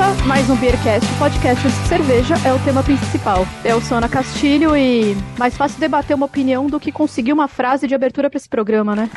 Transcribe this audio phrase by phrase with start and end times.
[0.00, 3.46] Começa mais um Beercast, podcast de cerveja é o tema principal.
[3.62, 7.86] Eu sou Ana Castilho e mais fácil debater uma opinião do que conseguir uma frase
[7.86, 9.10] de abertura para esse programa, né?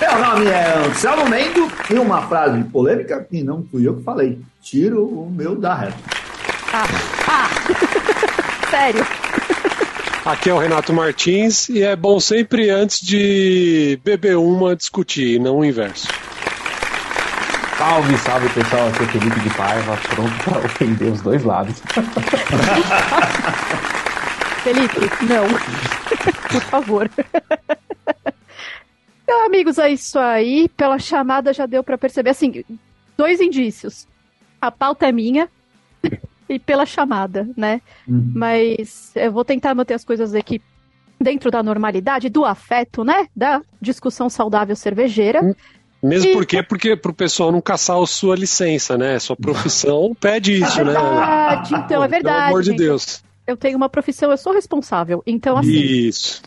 [0.00, 4.38] Meu nome é Anselmo Mendo e uma frase polêmica que não fui eu que falei.
[4.62, 5.96] Tiro o meu da reta.
[6.72, 6.86] Ah,
[7.26, 7.48] ah.
[8.70, 9.04] sério.
[10.24, 15.58] Aqui é o Renato Martins e é bom sempre antes de beber uma discutir, não
[15.58, 16.06] o inverso.
[17.78, 21.78] Salve, salve pessoal, aqui é o Felipe de Paiva, pronto para ofender os dois lados.
[24.64, 25.44] Felipe, não.
[26.50, 27.10] Por favor.
[29.28, 30.68] Então, amigos, é isso aí.
[30.76, 32.64] Pela chamada já deu para perceber, assim,
[33.16, 34.06] dois indícios.
[34.60, 35.48] A pauta é minha
[36.48, 37.80] e pela chamada, né?
[38.06, 38.30] Uhum.
[38.36, 40.62] Mas eu vou tentar manter as coisas aqui
[41.20, 43.26] dentro da normalidade, do afeto, né?
[43.34, 45.56] Da discussão saudável cervejeira.
[46.06, 49.18] Mesmo porque, porque pro pessoal não caçar a sua licença, né?
[49.18, 50.92] Sua profissão pede isso, é né?
[50.92, 51.82] verdade, né?
[51.84, 52.36] Então é verdade.
[52.36, 53.24] Pelo amor de Deus.
[53.46, 55.22] Eu tenho uma profissão, eu sou responsável.
[55.26, 55.70] Então, assim.
[55.70, 56.42] Isso.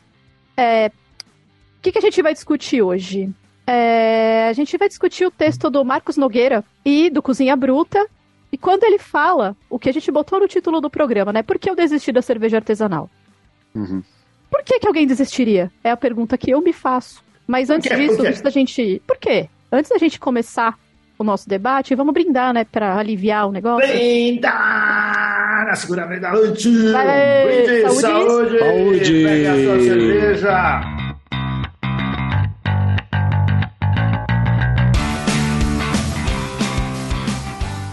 [0.55, 3.29] É, o que, que a gente vai discutir hoje?
[3.67, 8.05] É, a gente vai discutir o texto do Marcos Nogueira e do Cozinha Bruta.
[8.51, 11.43] E quando ele fala o que a gente botou no título do programa, né?
[11.43, 13.09] Por que eu desisti da cerveja artesanal?
[13.75, 14.03] Uhum.
[14.49, 15.71] Por que, que alguém desistiria?
[15.83, 17.23] É a pergunta que eu me faço.
[17.49, 19.01] Mas antes disso, antes da gente.
[19.07, 19.49] Por quê?
[19.71, 20.77] Antes da gente começar
[21.17, 22.63] o nosso debate, vamos brindar, né?
[22.63, 23.87] Pra aliviar o negócio.
[23.87, 26.69] Brindar na segunda vez da noite!
[26.95, 28.01] Aê, Brinde, saúde!
[28.01, 28.59] Saúde!
[28.59, 29.23] Saúde!
[29.23, 30.81] Pega a sua cerveja!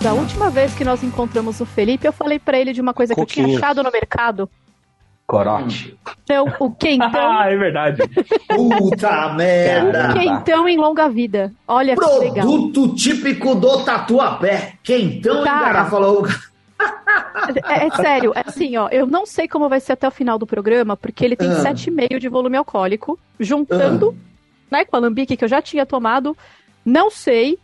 [0.03, 3.15] Da última vez que nós encontramos o Felipe, eu falei para ele de uma coisa
[3.15, 3.27] Coquinha.
[3.27, 4.51] que eu tinha achado no mercado.
[5.27, 5.99] Corote.
[6.23, 7.11] Então, o quentão.
[7.15, 8.03] Ah, é verdade.
[8.49, 10.11] Puta merda!
[10.11, 11.53] o quentão em longa vida.
[11.67, 12.47] Olha que legal.
[12.47, 14.75] Produto típico do Tatuapé.
[14.83, 15.61] Quentão Cara.
[15.61, 16.35] em garrafa longa.
[17.65, 18.89] É, é sério, é assim, ó.
[18.91, 21.63] Eu não sei como vai ser até o final do programa, porque ele tem Ah.
[21.63, 24.17] 7,5 de volume alcoólico, juntando,
[24.71, 26.37] né, com a alambique que eu já tinha tomado.
[26.85, 27.59] Não sei.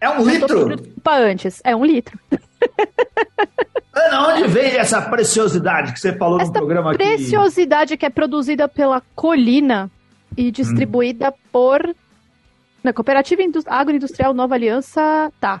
[0.00, 0.78] É um tô litro.
[1.06, 1.60] antes.
[1.64, 2.18] É um litro.
[3.94, 6.98] Ana, onde vem essa preciosidade que você falou no Essa programa aqui?
[6.98, 9.90] preciosidade que é produzida pela Colina
[10.36, 11.94] e distribuída por
[12.82, 15.60] na Cooperativa Indus- Agroindustrial Nova Aliança, tá.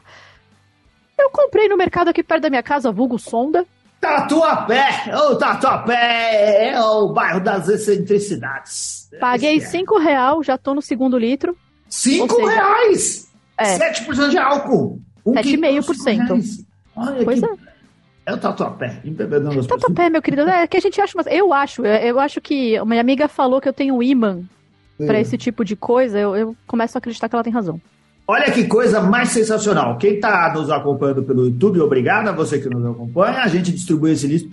[1.18, 3.66] Eu comprei no mercado aqui perto da minha casa, vulgo Sonda.
[4.00, 5.12] Tatuapé!
[5.28, 9.10] O Tatuapé é o bairro das excentricidades.
[9.20, 9.70] Paguei Esse é.
[9.80, 11.54] 5 real, já tô no segundo litro.
[11.90, 13.30] Cinco seja, reais!
[13.58, 13.76] É.
[13.76, 14.98] 7% de álcool!
[15.26, 16.64] Um 7,5%.
[17.00, 17.46] Olha Pois que...
[17.46, 17.70] é.
[18.26, 19.80] É o Tatuapé, embebedando as pessoas.
[19.80, 23.00] Tatuapé, meu querido, é que a gente acha, mas eu acho, eu acho que minha
[23.00, 24.40] amiga falou que eu tenho imã
[25.00, 25.20] É.
[25.20, 27.80] esse tipo de coisa, eu, eu começo a acreditar que ela tem razão.
[28.28, 29.96] Olha que coisa mais sensacional.
[29.98, 33.38] Quem está nos acompanhando pelo YouTube, obrigado a você que nos acompanha.
[33.42, 34.46] A gente distribui esse, lis-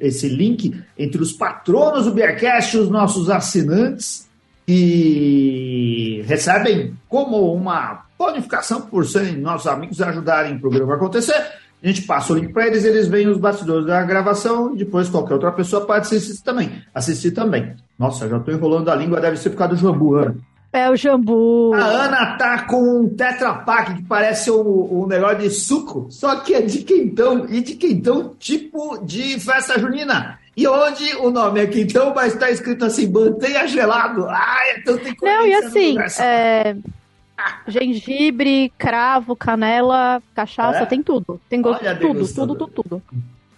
[0.00, 4.28] esse link entre os patronos do Beercast, os nossos assinantes,
[4.66, 11.61] que recebem como uma bonificação por serem nossos amigos e ajudarem o programa a acontecer.
[11.82, 15.08] A gente passa o link para eles, eles veem os bastidores da gravação e depois
[15.08, 16.82] qualquer outra pessoa pode assistir também.
[16.94, 17.74] Assistir também.
[17.98, 20.36] Nossa, já estou enrolando a língua, deve ser por causa do jambu, Ana.
[20.72, 21.74] É o jambu.
[21.74, 26.36] A Ana tá com um Tetra Pak que parece um, um negócio de suco, só
[26.36, 30.38] que é de quentão, e de quentão tipo de festa junina.
[30.56, 34.26] E onde o nome é quentão, mas tá escrito assim, mantenha gelado.
[34.28, 36.76] Ai, então tem Não, e assim, é,
[37.66, 40.86] gengibre, cravo, canela, cachaça, É?
[40.86, 41.40] tem tudo.
[41.48, 43.02] Tem gosto Olha de tudo, tudo, tudo, tudo.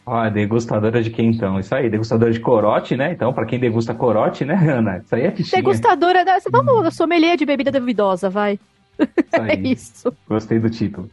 [0.06, 1.58] Ó, degustadora de quentão.
[1.58, 3.12] Isso aí, degustadora de corote, né?
[3.12, 4.98] Então, pra quem degusta corote, né, Ana?
[4.98, 5.62] Isso aí é fichinha.
[5.62, 6.38] Degustadora da.
[6.50, 8.58] Vamos, sommelier de bebida duvidosa, vai.
[8.98, 9.72] Isso É aí.
[9.72, 10.12] isso.
[10.28, 11.10] Gostei do título.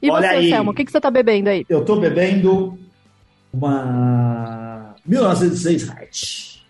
[0.00, 0.48] E Olha você, aí.
[0.48, 1.64] Selma, o que, que você tá bebendo aí?
[1.68, 2.78] Eu tô bebendo
[3.52, 6.66] uma 1906 Height,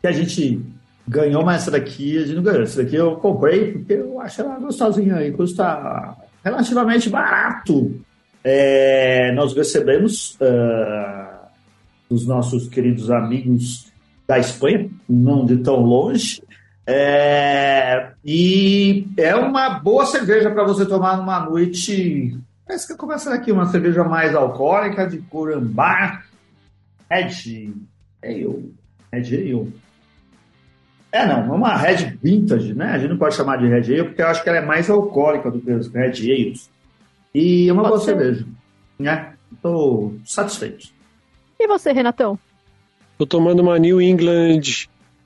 [0.00, 0.60] que a gente
[1.06, 2.62] ganhou, mas essa daqui a gente não ganhou.
[2.62, 8.00] Essa daqui eu comprei porque eu acho ela gostosinha e custa relativamente barato.
[8.42, 11.48] É, nós recebemos ah,
[12.08, 13.92] dos nossos queridos amigos
[14.26, 16.42] da Espanha, não de tão longe.
[16.86, 22.38] É, e é uma boa cerveja para você tomar numa noite.
[22.66, 26.22] Parece que eu começo aqui uma cerveja mais alcoólica de Curambá.
[27.10, 27.74] Red
[28.22, 28.74] Ale.
[29.12, 29.72] Red Ale.
[31.14, 32.86] É, não, é uma Red Vintage, né?
[32.86, 34.90] A gente não pode chamar de Red Ale porque eu acho que ela é mais
[34.90, 36.68] alcoólica do que as Red Ales.
[37.32, 38.44] E é uma boa cerveja.
[38.98, 39.32] Né?
[39.52, 40.88] Estou satisfeito.
[41.56, 42.36] E você, Renatão?
[43.16, 44.62] Tô tomando uma New England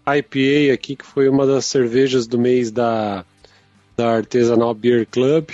[0.07, 3.25] IPA aqui, que foi uma das cervejas do mês da,
[3.97, 5.49] da Artesanal Beer Club.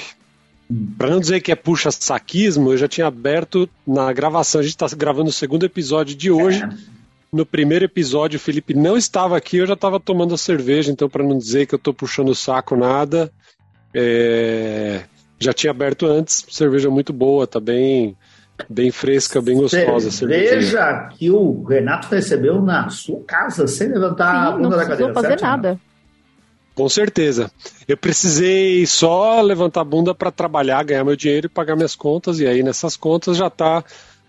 [0.98, 4.60] Para não dizer que é puxa-saquismo, eu já tinha aberto na gravação.
[4.60, 6.60] A gente está gravando o segundo episódio de hoje.
[6.60, 6.68] É.
[7.34, 11.08] No primeiro episódio, o Felipe não estava aqui, eu já estava tomando a cerveja, então,
[11.08, 13.28] para não dizer que eu estou puxando o saco, nada.
[13.92, 15.02] É...
[15.40, 18.16] Já tinha aberto antes, cerveja muito boa, tá bem,
[18.70, 20.12] bem fresca, bem gostosa.
[20.12, 25.06] Cerveja que o Renato recebeu na sua casa, sem levantar Sim, a bunda da cadeira.
[25.08, 25.80] Não fazer certo, nada.
[26.72, 27.50] Com certeza.
[27.88, 32.38] Eu precisei só levantar a bunda para trabalhar, ganhar meu dinheiro e pagar minhas contas.
[32.38, 33.82] E aí nessas contas já tá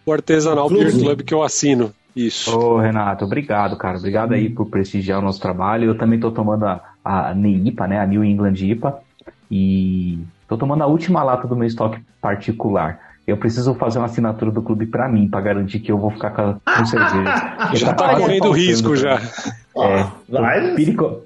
[0.04, 1.94] o Artesanal Beer Club que eu assino.
[2.15, 2.57] Isso.
[2.57, 3.97] Ô, Renato, obrigado, cara.
[3.97, 5.85] Obrigado aí por prestigiar o nosso trabalho.
[5.85, 8.00] Eu também tô tomando a, a NEIPA, né?
[8.00, 9.00] A New England IPA.
[9.51, 13.00] E tô tomando a última lata do meu estoque particular.
[13.27, 16.29] Eu preciso fazer uma assinatura do clube para mim, para garantir que eu vou ficar
[16.29, 17.57] com, com cerveja.
[17.73, 19.19] já tá correndo risco já.
[19.77, 20.75] É, Vai.
[20.75, 21.23] Perigo,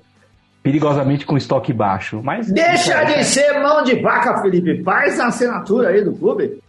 [0.64, 2.22] perigosamente com estoque baixo.
[2.24, 4.82] Mas Deixa de ser mão de vaca, Felipe.
[4.82, 6.60] Faz a assinatura aí do clube.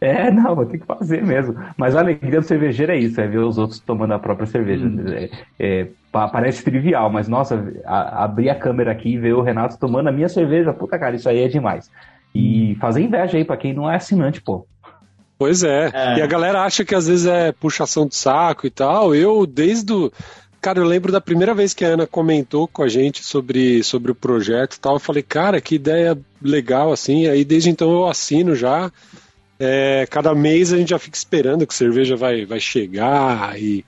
[0.00, 1.56] É, não, vou ter que fazer mesmo.
[1.76, 4.86] Mas a alegria do cervejeiro é isso, é ver os outros tomando a própria cerveja.
[4.86, 5.04] Hum.
[5.08, 9.78] É, é, parece trivial, mas nossa, a, abrir a câmera aqui e ver o Renato
[9.78, 11.90] tomando a minha cerveja, puta cara, isso aí é demais.
[12.34, 14.66] E fazer inveja aí para quem não é assinante, pô.
[15.38, 15.90] Pois é.
[15.92, 16.18] é.
[16.18, 19.14] E a galera acha que às vezes é puxação de saco e tal.
[19.14, 20.12] Eu, desde o
[20.66, 24.10] Cara, eu lembro da primeira vez que a Ana comentou com a gente sobre, sobre
[24.10, 24.94] o projeto e tal.
[24.94, 27.28] Eu falei, cara, que ideia legal, assim.
[27.28, 28.90] Aí desde então eu assino já.
[29.58, 33.84] É, cada mês a gente já fica esperando que cerveja vai, vai chegar e,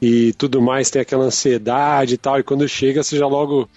[0.00, 2.38] e tudo mais, tem aquela ansiedade e tal.
[2.38, 3.68] E quando chega, você já logo.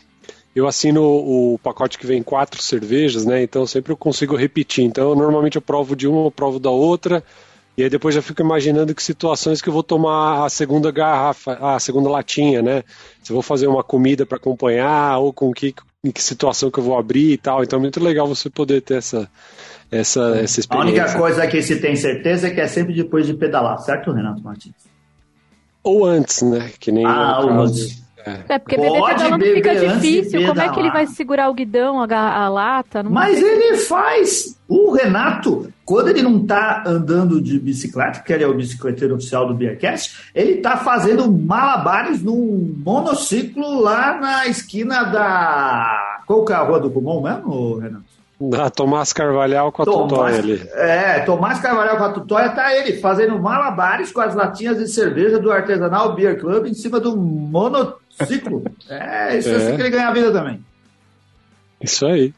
[0.53, 3.41] Eu assino o pacote que vem quatro cervejas, né?
[3.41, 4.83] Então sempre eu consigo repetir.
[4.83, 7.23] Então normalmente eu provo de uma, eu provo da outra.
[7.77, 11.53] E aí depois já fico imaginando que situações que eu vou tomar a segunda garrafa,
[11.53, 12.83] a segunda latinha, né?
[13.23, 15.73] Se eu vou fazer uma comida para acompanhar, ou com que,
[16.03, 17.63] em que situação que eu vou abrir e tal.
[17.63, 19.29] Então é muito legal você poder ter essa,
[19.91, 21.03] essa, essa experiência.
[21.03, 24.11] A única coisa que se tem certeza é que é sempre depois de pedalar, certo,
[24.11, 24.73] Renato Martins?
[25.83, 26.71] Ou antes, né?
[26.79, 28.00] Que nem ah, ou antes.
[28.25, 30.47] É, porque beber pedalando fica difícil.
[30.47, 33.03] Como é que ele vai segurar o guidão, a, a lata?
[33.03, 34.57] Não Mas ele faz.
[34.67, 39.47] O Renato, quando ele não tá andando de bicicleta, que ele é o bicicleteiro oficial
[39.47, 46.21] do Beercast, ele tá fazendo malabares num monociclo lá na esquina da.
[46.25, 48.11] Qual que é a rua do Pulmão mesmo, Renato?
[48.49, 50.69] Da Tomás Carvalhal com a Tomás, Tutóia ali.
[50.73, 55.37] É, Tomás Carvalhal com a Tutóia tá ele fazendo malabares com as latinhas de cerveja
[55.37, 57.15] do Artesanal Beer Club em cima do
[58.19, 58.63] monociclo.
[58.89, 60.59] É, isso é, assim que ele ganha a vida também.
[61.79, 62.33] Isso aí.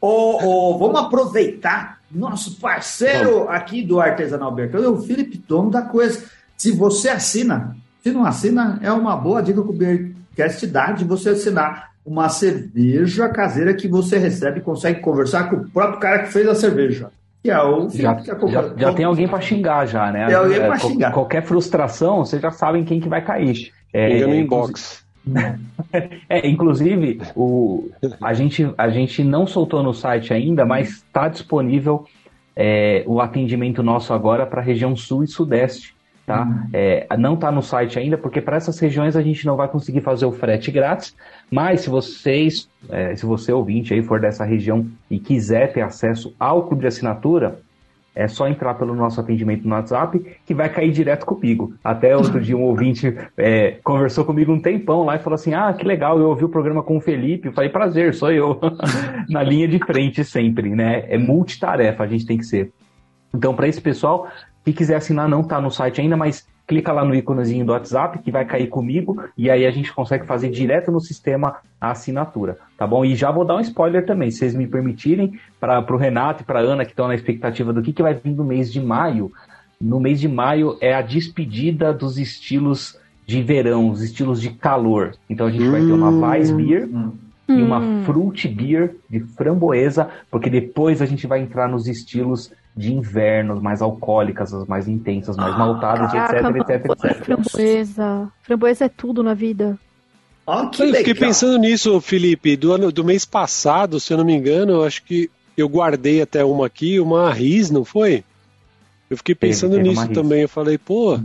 [0.00, 5.82] ô, ô, vamos aproveitar nosso parceiro aqui do Artesanal Beer Club, o Felipe Tomo da
[5.82, 6.24] coisa.
[6.56, 11.04] Se você assina, se não assina, é uma boa dica que o Beercast dá de
[11.04, 16.24] você assinar uma cerveja caseira que você recebe e consegue conversar com o próprio cara
[16.24, 17.10] que fez a cerveja.
[17.42, 20.26] Que é o já, que já, já, tem alguém para xingar já, né?
[20.26, 21.12] Tem alguém para é, xingar.
[21.12, 23.72] Qualquer frustração, vocês já sabem quem que vai cair.
[23.94, 25.04] É, no inbox.
[26.28, 27.88] é, inclusive, o,
[28.20, 32.04] a, gente, a gente não soltou no site ainda, mas está disponível
[32.56, 35.94] é, o atendimento nosso agora para a região sul e sudeste.
[36.26, 36.42] Tá?
[36.42, 36.68] Uhum.
[36.72, 40.00] É, não está no site ainda, porque para essas regiões a gente não vai conseguir
[40.00, 41.14] fazer o frete grátis,
[41.50, 46.34] mas se vocês, é, se você ouvinte aí for dessa região e quiser ter acesso
[46.40, 47.60] ao clube de assinatura,
[48.14, 51.74] é só entrar pelo nosso atendimento no WhatsApp que vai cair direto comigo.
[51.82, 55.72] Até outro dia um ouvinte é, conversou comigo um tempão lá e falou assim: Ah,
[55.72, 57.48] que legal, eu ouvi o programa com o Felipe.
[57.48, 58.60] Eu falei, prazer, sou eu.
[59.28, 61.04] Na linha de frente sempre, né?
[61.08, 62.72] É multitarefa, a gente tem que ser.
[63.34, 64.28] Então, para esse pessoal,
[64.64, 68.18] que quiser assinar, não está no site ainda, mas clica lá no íconezinho do WhatsApp
[68.20, 72.58] que vai cair comigo e aí a gente consegue fazer direto no sistema a assinatura,
[72.78, 73.04] tá bom?
[73.04, 76.46] E já vou dar um spoiler também, se vocês me permitirem, para o Renato e
[76.46, 79.30] para Ana que estão na expectativa do que, que vai vir no mês de maio.
[79.80, 85.14] No mês de maio é a despedida dos estilos de verão, os estilos de calor.
[85.28, 85.70] Então a gente hum.
[85.70, 86.20] vai ter uma hum.
[86.22, 87.12] Weissbier hum.
[87.48, 88.02] e uma hum.
[88.04, 93.80] Fruit Beer de framboesa, porque depois a gente vai entrar nos estilos de inverno, mais
[93.80, 97.24] alcoólicas, as mais intensas, mais maltadas, etc, etc, etc.
[97.24, 98.32] Framboesa.
[98.42, 99.78] Framboesa é tudo na vida.
[100.46, 100.98] Oh, que eu legal.
[100.98, 102.56] fiquei pensando nisso, Felipe.
[102.56, 106.20] Do, ano, do mês passado, se eu não me engano, eu acho que eu guardei
[106.20, 108.24] até uma aqui, uma RIS, não foi?
[109.08, 110.42] Eu fiquei pensando teve, teve nisso também.
[110.42, 111.18] Eu falei, pô,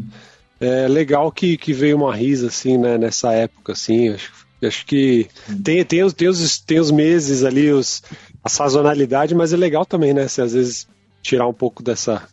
[0.60, 4.10] é legal que, que veio uma RIS assim, né, nessa época, assim.
[4.10, 4.32] Acho,
[4.64, 5.28] acho que
[5.64, 8.04] tem, tem, os, tem, os, tem os meses ali, os,
[8.44, 10.28] a sazonalidade, mas é legal também, né?
[10.28, 10.88] Se às vezes
[11.22, 12.24] tirar um pouco dessa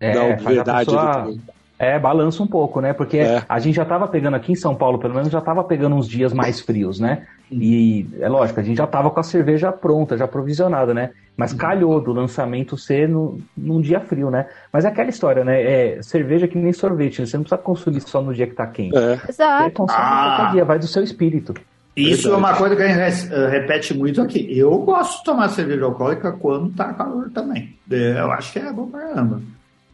[0.00, 0.70] é, da obviedade.
[0.70, 1.34] A, pessoa,
[1.78, 2.92] É, balança um pouco, né?
[2.92, 3.42] Porque é.
[3.48, 6.08] a gente já estava pegando aqui em São Paulo, pelo menos, já estava pegando uns
[6.08, 7.26] dias mais frios, né?
[7.50, 11.10] E é lógico, a gente já estava com a cerveja pronta, já provisionada, né?
[11.36, 11.58] Mas uhum.
[11.58, 14.46] calhou do lançamento ser no, num dia frio, né?
[14.72, 15.62] Mas é aquela história, né?
[15.62, 17.26] É cerveja que nem sorvete, né?
[17.26, 18.96] Você não precisa consumir só no dia que tá quente.
[18.96, 19.20] É.
[19.28, 19.64] Exato.
[19.64, 20.48] Você consome ah.
[20.52, 21.54] dia, vai do seu espírito.
[21.96, 22.34] Isso Verdade.
[22.34, 24.46] é uma coisa que a gente eh, repete muito aqui.
[24.50, 27.74] Eu gosto de tomar cerveja alcoólica quando tá calor também.
[27.90, 29.40] É, eu acho que é bom pra caramba.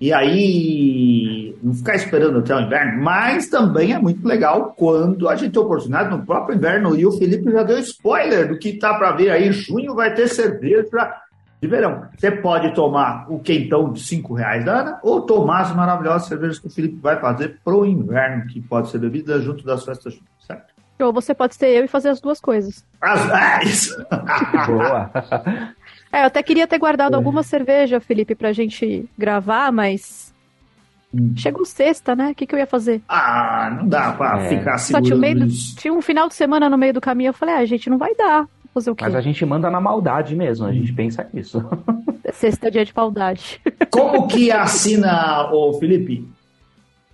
[0.00, 5.36] E aí, não ficar esperando até o inverno, mas também é muito legal quando a
[5.36, 6.98] gente tem oportunidade no próprio inverno.
[6.98, 9.52] E o Felipe já deu spoiler do que tá para ver aí.
[9.52, 10.84] Junho vai ter cerveja
[11.62, 12.08] de verão.
[12.18, 16.58] Você pode tomar o quentão de 5 reais da Ana ou tomar as maravilhosas cervejas
[16.58, 20.18] que o Felipe vai fazer pro inverno, que pode ser bebida junto das festas?
[21.06, 22.84] Ou você pode ser eu e fazer as duas coisas.
[23.00, 24.04] As, ah, isso!
[24.66, 25.10] Boa!
[26.12, 27.16] É, eu até queria ter guardado é.
[27.16, 30.32] alguma cerveja, Felipe, pra gente gravar, mas.
[31.14, 31.34] Hum.
[31.36, 32.30] Chegou sexta, né?
[32.30, 33.00] O que, que eu ia fazer?
[33.08, 34.48] Ah, não dá pra é.
[34.48, 35.80] ficar segurando Só tinha, do...
[35.80, 38.14] tinha um final de semana no meio do caminho, eu falei, ah, gente, não vai
[38.14, 38.46] dar.
[38.72, 39.04] Fazer o quê?
[39.04, 40.94] Mas a gente manda na maldade mesmo, a gente hum.
[40.94, 41.62] pensa nisso.
[42.32, 43.60] Sexta é dia de maldade.
[43.90, 46.26] Como que assina o Felipe?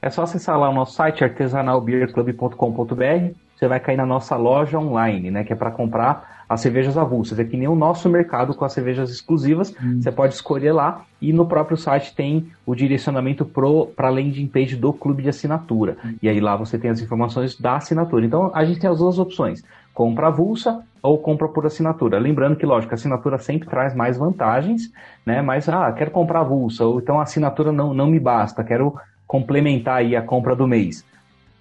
[0.00, 5.32] É só acessar lá o nosso site artesanalbeerclub.com.br você vai cair na nossa loja online,
[5.32, 5.42] né?
[5.42, 7.38] Que é para comprar as cervejas avulsas.
[7.38, 9.74] É que nem o nosso mercado com as cervejas exclusivas.
[9.82, 10.00] Hum.
[10.00, 14.76] Você pode escolher lá e no próprio site tem o direcionamento para a landing page
[14.76, 15.96] do clube de assinatura.
[16.04, 16.14] Hum.
[16.22, 18.24] E aí lá você tem as informações da assinatura.
[18.24, 22.18] Então a gente tem as duas opções: compra avulsa ou compra por assinatura.
[22.18, 24.92] Lembrando que, lógico, a assinatura sempre traz mais vantagens,
[25.26, 25.42] né?
[25.42, 28.94] Mas, ah, quero comprar avulsa, ou então a assinatura não, não me basta, quero
[29.26, 31.04] complementar aí a compra do mês.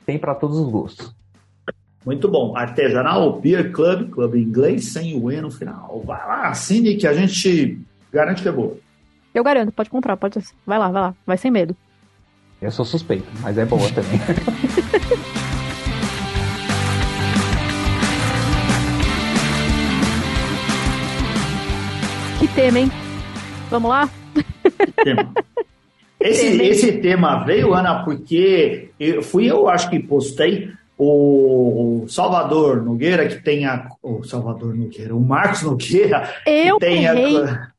[0.06, 1.17] Tem para todos os gostos.
[2.08, 2.56] Muito bom.
[2.56, 6.02] Artesanal Beer Club, clube inglês, sem o E no final.
[6.06, 7.82] Vai lá, assine que a gente
[8.14, 8.78] garante que é boa.
[9.36, 10.40] Eu garanto, pode comprar, pode.
[10.66, 11.76] Vai lá, vai lá, vai sem medo.
[12.62, 14.18] Eu sou suspeito, mas é boa também.
[22.40, 22.90] que tema, hein?
[23.70, 24.10] Vamos lá?
[24.34, 24.46] Que
[25.04, 25.34] tema.
[26.20, 33.28] Esse, esse tema veio, Ana, porque eu, fui eu, acho que postei o Salvador Nogueira,
[33.28, 33.88] que tem a.
[34.02, 36.30] O Salvador Nogueira, o Marcos Nogueira.
[36.46, 37.08] Eu que tem.
[37.08, 37.72] A...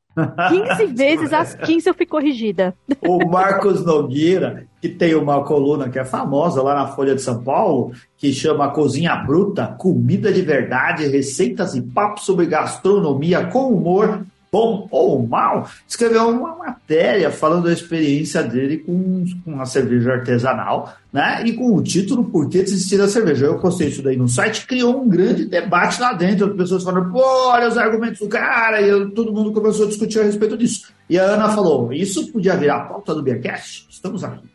[0.48, 2.74] 15 vezes, às 15 eu fui corrigida.
[3.00, 7.42] O Marcos Nogueira, que tem uma coluna que é famosa lá na Folha de São
[7.42, 14.24] Paulo, que chama Cozinha Bruta, Comida de Verdade, Receitas e Papos sobre Gastronomia com Humor
[14.50, 20.94] bom ou mal, escreveu uma matéria falando da experiência dele com, com a cerveja artesanal,
[21.12, 21.42] né?
[21.44, 23.46] E com o título Por que desistir da cerveja?
[23.46, 27.12] Eu postei isso daí no site, criou um grande debate lá dentro, as pessoas falando,
[27.12, 30.56] pô, olha os argumentos do cara, e eu, todo mundo começou a discutir a respeito
[30.56, 30.92] disso.
[31.08, 33.86] E a Ana falou, isso podia virar pauta do Beercast?
[33.90, 34.48] Estamos aqui.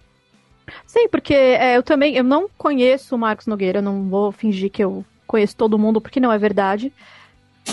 [0.85, 4.83] Sim, porque é, eu também, eu não conheço o Marcos Nogueira, não vou fingir que
[4.83, 6.93] eu conheço todo mundo, porque não é verdade.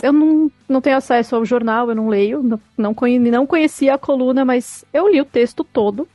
[0.02, 3.94] Eu não, não tenho acesso ao jornal, eu não leio, não, não, conhe, não conhecia
[3.94, 6.09] a coluna, mas eu li o texto todo.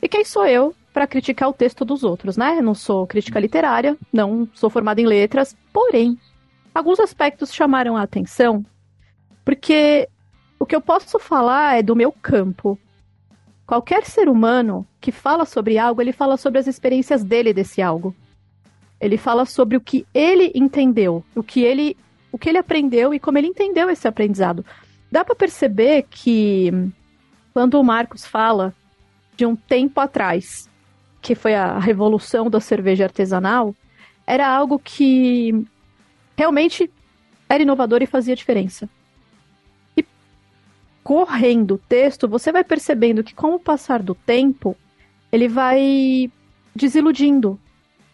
[0.00, 2.58] E quem sou eu para criticar o texto dos outros, né?
[2.58, 6.18] Eu não sou crítica literária, não sou formada em letras, porém,
[6.74, 8.64] alguns aspectos chamaram a atenção,
[9.44, 10.08] porque
[10.58, 12.78] o que eu posso falar é do meu campo.
[13.66, 18.14] Qualquer ser humano que fala sobre algo, ele fala sobre as experiências dele desse algo.
[19.00, 21.96] Ele fala sobre o que ele entendeu, o que ele
[22.32, 24.64] o que ele aprendeu e como ele entendeu esse aprendizado.
[25.10, 26.72] Dá para perceber que
[27.52, 28.74] quando o Marcos fala
[29.36, 30.68] de um tempo atrás,
[31.20, 33.74] que foi a revolução da cerveja artesanal,
[34.26, 35.66] era algo que
[36.36, 36.90] realmente
[37.48, 38.88] era inovador e fazia diferença.
[39.94, 40.04] E
[41.04, 44.74] correndo o texto, você vai percebendo que com o passar do tempo,
[45.30, 46.30] ele vai
[46.74, 47.60] desiludindo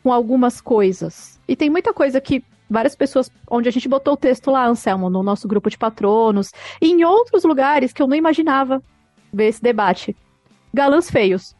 [0.02, 1.38] com algumas coisas.
[1.46, 5.08] E tem muita coisa que várias pessoas, onde a gente botou o texto lá, Anselmo,
[5.08, 8.82] no nosso grupo de patronos, e em outros lugares que eu não imaginava
[9.32, 10.16] ver esse debate.
[10.72, 11.56] Galãs Feios.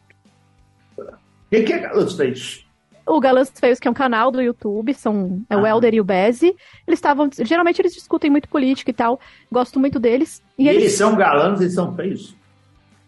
[0.97, 1.03] O
[1.49, 2.65] que é Galãs Feios?
[3.05, 5.69] O Galãs Feios, que é um canal do YouTube, são é o ah.
[5.69, 6.55] Elder e o Beze.
[6.87, 7.27] Eles estavam.
[7.41, 9.19] Geralmente eles discutem muito política e tal.
[9.51, 10.43] Gosto muito deles.
[10.57, 10.83] E, e eles...
[10.83, 10.93] eles...
[10.93, 12.35] são galãs e são feios?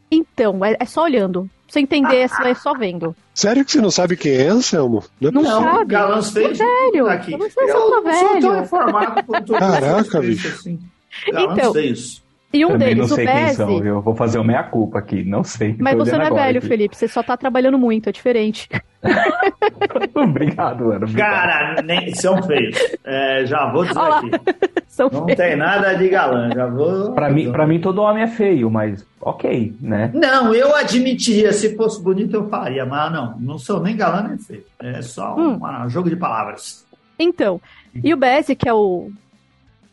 [0.09, 3.15] Então, é, é só olhando você entender, você vai só vendo.
[3.33, 5.03] Sério que você não sabe quem é, Anselmo?
[5.19, 5.85] Não, é não sabe.
[5.85, 6.57] Galãs fez.
[6.57, 7.07] Sério?
[7.07, 7.33] Aqui.
[7.33, 8.17] Eu não sei se eu, velho.
[8.19, 10.47] Sou tão informado quanto Caraca, bicho.
[10.47, 10.79] Assim.
[11.31, 12.23] Galãs então, fez.
[12.53, 13.55] E um Também deles, não sei o quem Bezzi.
[13.55, 15.75] são, eu vou fazer o meia-culpa aqui, não sei.
[15.79, 16.67] Mas você não é velho, aqui.
[16.67, 16.97] Felipe.
[16.97, 18.67] Você só tá trabalhando muito, é diferente.
[20.15, 21.05] obrigado, mano.
[21.05, 21.31] obrigado.
[21.31, 22.77] Cara, nem, são feios.
[23.03, 24.17] É, já vou dizer Olha lá.
[24.19, 24.31] aqui.
[24.91, 25.37] São Não feios.
[25.37, 27.13] tem nada de galã, já vou.
[27.13, 30.11] Pra mim, pra mim, todo homem é feio, mas ok, né?
[30.13, 34.37] Não, eu admitiria, se fosse bonito eu faria, mas não, não sou nem galã nem
[34.37, 34.65] feio.
[34.79, 35.57] É só Hum.
[35.85, 36.85] um jogo de palavras.
[37.17, 37.61] Então,
[38.03, 39.09] e o Bezzi, que é o.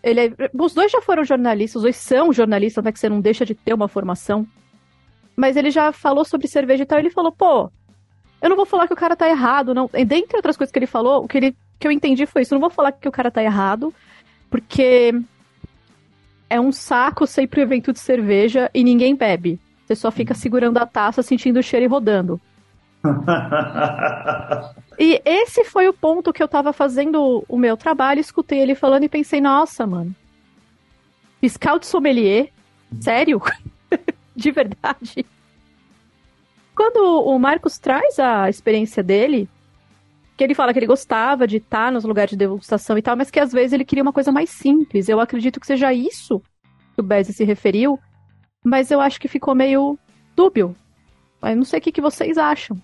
[0.02, 3.08] Ele é- Os dois já foram jornalistas, os dois são jornalistas, não é que você
[3.08, 4.46] não deixa de ter uma formação.
[5.36, 7.70] Mas ele já falou sobre cerveja e tal, ele falou, pô,
[8.40, 9.90] eu não vou falar que o cara tá errado, não.
[9.94, 12.54] E dentre outras coisas que ele falou, o que, ele, que eu entendi foi isso,
[12.54, 13.92] eu não vou falar que o cara tá errado,
[14.50, 15.14] porque
[16.48, 19.60] é um saco sair pro evento de cerveja e ninguém bebe.
[19.86, 22.40] Você só fica segurando a taça, sentindo o cheiro e rodando.
[24.98, 29.04] E esse foi o ponto que eu tava fazendo o meu trabalho, escutei ele falando
[29.04, 30.12] e pensei, nossa, mano.
[31.40, 32.50] Fiscal de sommelier?
[33.00, 33.40] Sério?
[34.34, 35.24] de verdade?
[36.74, 39.48] Quando o Marcos traz a experiência dele,
[40.36, 43.30] que ele fala que ele gostava de estar nos lugares de degustação e tal, mas
[43.30, 45.08] que às vezes ele queria uma coisa mais simples.
[45.08, 46.40] Eu acredito que seja isso
[46.94, 47.98] que o Bezzi se referiu,
[48.64, 49.96] mas eu acho que ficou meio
[50.34, 50.74] dúbio.
[51.42, 52.76] Eu não sei o que, que vocês acham.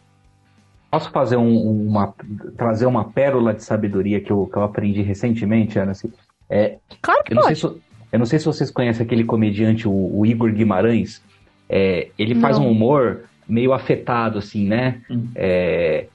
[0.94, 2.14] Posso fazer um- uma
[2.56, 5.90] trazer uma pérola de sabedoria que eu, que eu aprendi recentemente, Ana?
[5.92, 6.10] Assim,
[6.48, 7.74] é, Claro que eu, não sei pode.
[7.74, 7.82] se,
[8.12, 11.20] eu não sei se vocês conhecem aquele comediante, o, o Igor Guimarães.
[11.68, 12.66] É, ele faz Não.
[12.66, 15.00] um humor meio afetado, assim, né?
[15.10, 15.26] Hum.
[15.34, 16.06] É,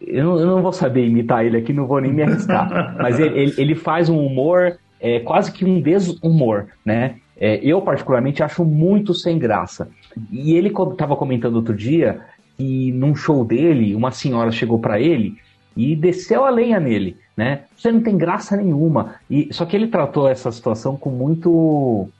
[0.00, 2.96] eu, não, eu não vou saber imitar ele aqui, não vou nem me arriscar.
[2.98, 7.16] mas ele, ele, ele faz um humor, é, quase que um desumor, né?
[7.36, 9.88] É, eu, particularmente, acho muito sem graça.
[10.30, 12.20] E ele estava comentando outro dia
[12.58, 15.38] que num show dele, uma senhora chegou para ele
[15.76, 17.66] e desceu a lenha nele, né?
[17.76, 19.16] Você não tem graça nenhuma.
[19.30, 22.12] E só que ele tratou essa situação com muito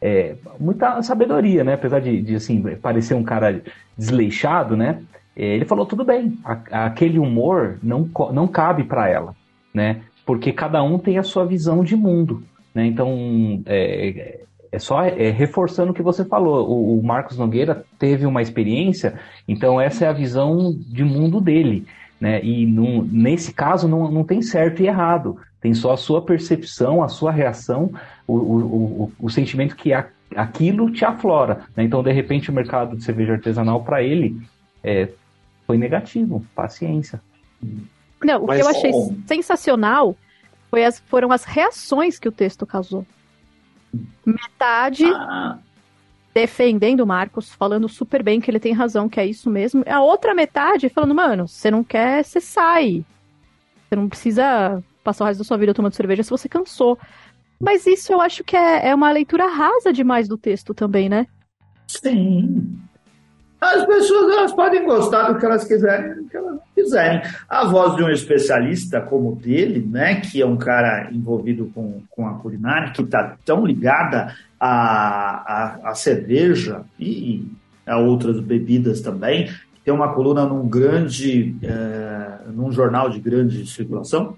[0.00, 1.74] é, muita sabedoria, né?
[1.74, 3.62] Apesar de, de, assim parecer um cara
[3.96, 5.02] desleixado, né?
[5.36, 9.36] É, Ele falou tudo bem, a- aquele humor não, não cabe para ela,
[9.74, 10.02] né?
[10.24, 12.42] Porque cada um tem a sua visão de mundo,
[12.74, 12.86] né?
[12.86, 14.40] Então é,
[14.72, 16.68] é só é, reforçando o que você falou.
[16.68, 21.86] O, o Marcos Nogueira teve uma experiência, então essa é a visão de mundo dele,
[22.20, 22.42] né?
[22.44, 27.08] E nesse caso não, não tem certo e errado, tem só a sua percepção, a
[27.08, 27.90] sua reação,
[28.26, 28.56] o, o,
[29.04, 31.60] o, o sentimento que a- aquilo te aflora.
[31.76, 31.84] Né?
[31.84, 34.40] Então, de repente, o mercado de cerveja artesanal para ele
[34.84, 35.08] é,
[35.66, 36.44] foi negativo.
[36.54, 37.20] Paciência.
[38.22, 39.12] Não, o Mas- que eu achei Oh.
[39.26, 40.16] sensacional
[40.70, 43.04] foi as, foram as reações que o texto causou.
[44.24, 45.58] Metade Ah,
[46.34, 49.82] defendendo o Marcos, falando super bem que ele tem razão, que é isso mesmo.
[49.86, 53.04] A outra metade falando, mano, você não quer, você sai.
[53.88, 56.98] Você não precisa passar o resto da sua vida tomando cerveja se você cansou.
[57.58, 61.26] Mas isso eu acho que é, é uma leitura rasa demais do texto também, né?
[61.88, 62.78] sim.
[63.60, 67.22] As pessoas elas podem gostar do que elas quiserem, do que elas quiserem.
[67.48, 72.02] A voz de um especialista como o dele, né, que é um cara envolvido com,
[72.10, 77.46] com a culinária, que está tão ligada à, à, cerveja e
[77.86, 79.50] a outras bebidas também,
[79.84, 84.36] tem uma coluna num grande, eh, num jornal de grande circulação,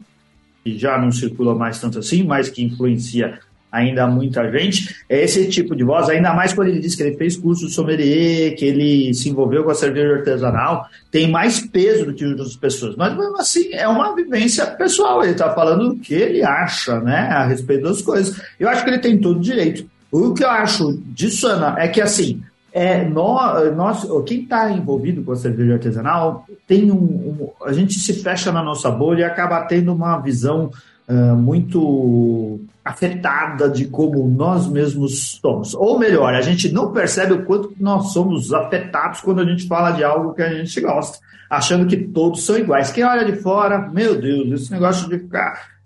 [0.63, 5.49] que já não circula mais tanto assim, mas que influencia ainda muita gente, é esse
[5.49, 8.65] tipo de voz, ainda mais quando ele diz que ele fez curso de sommelier, que
[8.65, 12.97] ele se envolveu com a cerveja artesanal, tem mais peso do que outras pessoas.
[12.97, 17.29] Mas mesmo assim, é uma vivência pessoal, ele está falando o que ele acha, né,
[17.31, 18.41] a respeito das coisas.
[18.59, 19.85] Eu acho que ele tem todo o direito.
[20.11, 22.41] O que eu acho disso, Ana, é que assim,
[22.73, 27.95] é, nós, nós, quem está envolvido com a cerveja artesanal tem um, um- A gente
[27.95, 30.71] se fecha na nossa bolha e acaba tendo uma visão
[31.09, 35.75] ah, muito afetada de como nós mesmos somos.
[35.75, 39.91] Ou melhor, a gente não percebe o quanto nós somos afetados quando a gente fala
[39.91, 41.19] de algo que a gente gosta,
[41.51, 42.91] achando que todos são iguais.
[42.91, 45.79] Quem olha de fora, meu Deus, esse negócio de ficar.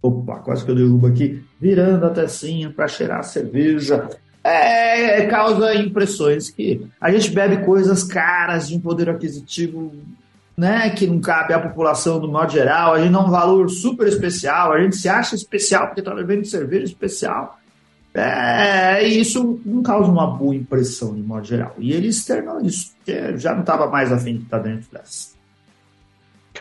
[0.00, 4.08] Opa, quase que eu derrubo aqui, virando a tecinha para cheirar a cerveja.
[4.44, 9.92] É, causa impressões que a gente bebe coisas caras de um poder aquisitivo
[10.56, 14.06] né, que não cabe à população do modo geral, a gente dá um valor super
[14.06, 17.58] especial, a gente se acha especial porque está bebendo cerveja especial.
[18.16, 21.74] É, e isso não causa uma boa impressão de modo geral.
[21.78, 25.34] E ele externou isso, porque já não estava mais afim de estar dentro dessa.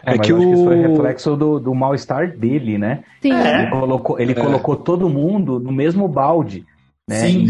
[0.03, 2.79] É, É mas que eu acho que isso foi o- reflexo do, do mal-estar dele,
[2.79, 3.03] né?
[3.21, 3.32] Sim.
[3.34, 3.62] É.
[3.62, 4.36] Ele, colocou, ele É.
[4.36, 6.65] colocou todo mundo no mesmo balde.
[7.08, 7.19] Né?
[7.19, 7.45] Sim.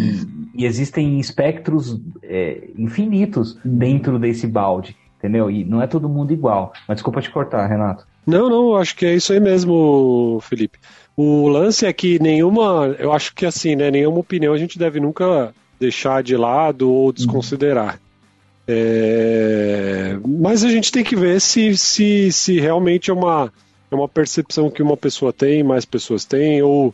[0.53, 5.49] E, e existem espectros é, infinitos dentro desse balde, entendeu?
[5.49, 6.73] E não é todo mundo igual.
[6.85, 8.05] Mas desculpa te cortar, Renato.
[8.27, 10.77] Não, não, acho que é isso aí mesmo, Felipe.
[11.15, 14.99] O lance é que nenhuma, eu acho que assim, né, nenhuma opinião a gente deve
[14.99, 17.99] nunca deixar de lado ou desconsiderar.
[18.67, 23.51] É, mas a gente tem que ver se, se, se realmente é uma,
[23.91, 26.93] é uma percepção que uma pessoa tem, mais pessoas têm, ou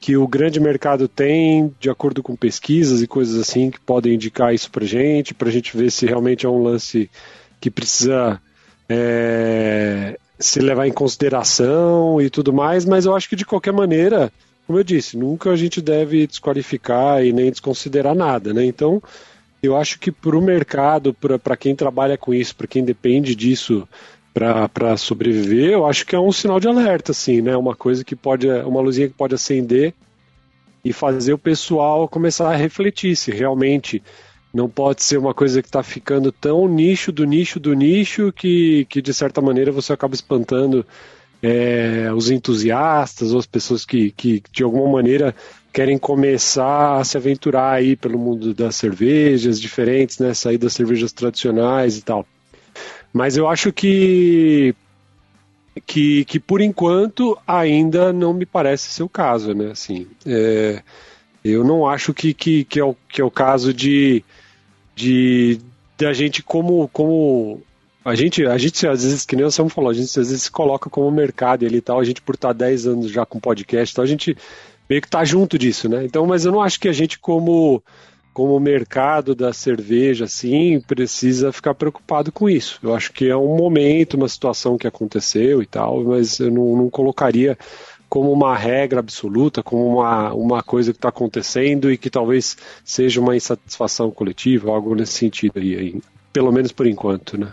[0.00, 4.54] que o grande mercado tem, de acordo com pesquisas e coisas assim, que podem indicar
[4.54, 7.10] isso para gente, para a gente ver se realmente é um lance
[7.60, 8.40] que precisa
[8.88, 14.32] é, se levar em consideração e tudo mais, mas eu acho que de qualquer maneira,
[14.66, 18.64] como eu disse, nunca a gente deve desqualificar e nem desconsiderar nada, né?
[18.64, 19.02] Então,
[19.62, 23.88] eu acho que para o mercado, para quem trabalha com isso, para quem depende disso
[24.32, 27.56] para sobreviver, eu acho que é um sinal de alerta, assim, né?
[27.56, 29.92] Uma coisa que pode, uma luzinha que pode acender
[30.84, 34.00] e fazer o pessoal começar a refletir se realmente
[34.52, 38.86] não pode ser uma coisa que está ficando tão nicho do nicho do nicho que,
[38.88, 40.84] que de certa maneira você acaba espantando
[41.42, 45.34] é, os entusiastas ou as pessoas que, que de alguma maneira
[45.72, 50.34] querem começar a se aventurar aí pelo mundo das cervejas diferentes, né?
[50.34, 52.26] Sair das cervejas tradicionais e tal.
[53.12, 54.74] Mas eu acho que
[55.86, 59.70] que, que por enquanto ainda não me parece ser o caso, né?
[59.70, 60.82] Assim, é,
[61.44, 64.24] eu não acho que, que, que, é o, que é o caso de,
[64.98, 65.60] de,
[66.04, 67.62] a gente como, como
[68.04, 70.42] a gente, a gente às vezes, que nem o Samu falou, a gente às vezes
[70.42, 73.92] se coloca como mercado e tal, a gente por estar 10 anos já com podcast,
[73.92, 74.36] então a gente
[74.90, 76.04] meio que tá junto disso, né?
[76.04, 77.82] Então, mas eu não acho que a gente como
[78.32, 82.78] como mercado da cerveja, assim, precisa ficar preocupado com isso.
[82.84, 86.76] Eu acho que é um momento, uma situação que aconteceu e tal, mas eu não,
[86.76, 87.58] não colocaria
[88.08, 93.20] como uma regra absoluta, como uma, uma coisa que está acontecendo e que talvez seja
[93.20, 97.52] uma insatisfação coletiva, algo nesse sentido aí, aí pelo menos por enquanto, né?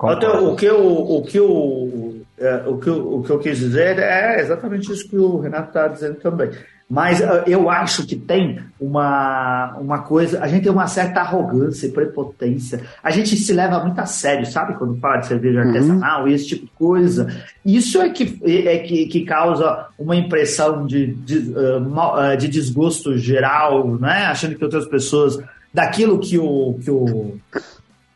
[0.00, 3.58] Então, o que eu, o que eu, é, o que eu, o que eu quis
[3.58, 6.50] dizer é exatamente isso que o Renato está dizendo também.
[6.90, 11.86] Mas uh, eu acho que tem uma, uma coisa, a gente tem uma certa arrogância
[11.86, 12.80] e prepotência.
[13.02, 14.72] A gente se leva muito a sério, sabe?
[14.78, 15.66] Quando fala de cerveja uhum.
[15.66, 17.28] artesanal e esse tipo de coisa.
[17.62, 23.86] Isso é que, é que, que causa uma impressão de, de, uh, de desgosto geral,
[23.98, 24.24] né?
[24.24, 25.38] Achando que outras pessoas,
[25.74, 27.34] daquilo que o, que o,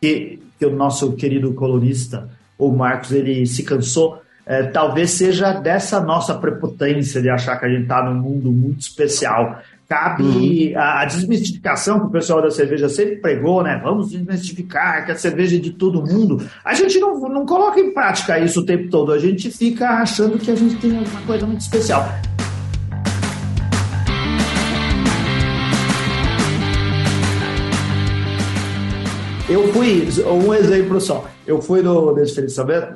[0.00, 6.00] que, que o nosso querido colunista, o Marcos, ele se cansou é, talvez seja dessa
[6.00, 9.60] nossa prepotência de achar que a gente está num mundo muito especial.
[9.88, 10.80] Cabe uhum.
[10.80, 13.78] a, a, desmistificação que o pessoal da cerveja sempre pregou, né?
[13.84, 16.42] Vamos desmistificar que a cerveja é de todo mundo.
[16.64, 20.38] A gente não, não coloca em prática isso o tempo todo, a gente fica achando
[20.38, 22.08] que a gente tem alguma coisa muito especial.
[29.52, 31.28] Eu fui, um exemplo só.
[31.46, 32.42] Eu fui no, nesse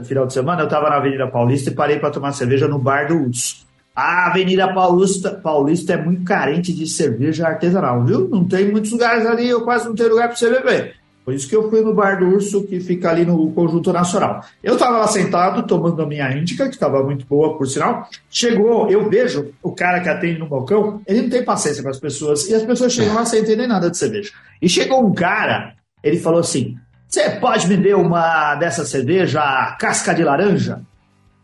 [0.05, 3.09] final de semana, eu estava na Avenida Paulista e parei para tomar cerveja no bar
[3.09, 3.67] do Urso.
[3.95, 8.27] A Avenida Paulista, Paulista é muito carente de cerveja artesanal, viu?
[8.29, 10.95] Não tem muitos lugares ali, eu quase não tenho lugar para você beber.
[11.27, 14.43] Por isso que eu fui no Bar do Urso, que fica ali no Conjunto Nacional.
[14.65, 18.09] Eu estava lá sentado, tomando a minha índica, que estava muito boa, por sinal.
[18.31, 22.01] Chegou, eu vejo o cara que atende no balcão, ele não tem paciência com as
[22.01, 24.31] pessoas, e as pessoas chegam lá sem entender nada de cerveja.
[24.63, 26.77] E chegou um cara ele falou assim:
[27.09, 30.81] Você pode me ver uma dessa cerveja, casca de laranja?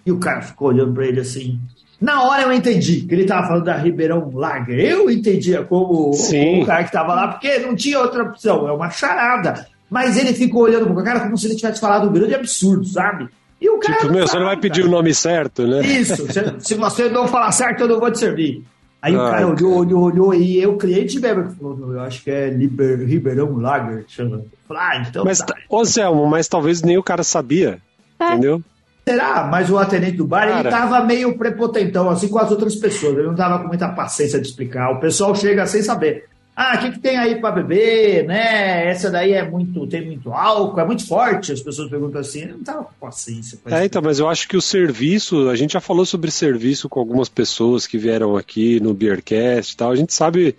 [0.04, 1.60] E o cara ficou olhando para ele assim.
[2.00, 4.78] Na hora eu entendi que ele estava falando da Ribeirão Lager.
[4.78, 8.68] Eu entendia como, como o cara que estava lá, porque não tinha outra opção.
[8.68, 9.66] É uma charada.
[9.88, 12.84] Mas ele ficou olhando para o cara como se ele tivesse falado um grande absurdo,
[12.84, 13.28] sabe?
[13.60, 14.00] E o cara.
[14.00, 15.80] Tipo, meu, você não vai pedir o nome certo, né?
[15.86, 16.26] Isso.
[16.32, 18.64] Se, se você não falar certo, eu não vou te servir.
[19.02, 22.22] Aí ah, o cara olhou, olhou, olhou, e eu, cliente mesmo, que falou, eu acho
[22.22, 24.44] que é Liber, Ribeirão Lager, chama.
[24.70, 25.56] Ah, então mas, tá.
[25.68, 27.80] Ô Zelmo, mas talvez nem o cara sabia,
[28.20, 28.26] é.
[28.28, 28.62] entendeu?
[29.04, 29.48] Será?
[29.50, 30.60] Mas o atendente do bar, cara.
[30.60, 34.40] ele tava meio prepotentão, assim com as outras pessoas, ele não tava com muita paciência
[34.40, 34.92] de explicar.
[34.92, 36.28] O pessoal chega sem saber.
[36.54, 38.86] Ah, o que, que tem aí para beber, né?
[38.86, 41.50] Essa daí é muito, tem muito álcool, é muito forte.
[41.50, 43.58] As pessoas perguntam assim, eu não tava com paciência.
[43.66, 47.00] É, então, mas eu acho que o serviço, a gente já falou sobre serviço com
[47.00, 49.92] algumas pessoas que vieram aqui no Beercast e tal.
[49.92, 50.54] A gente sabe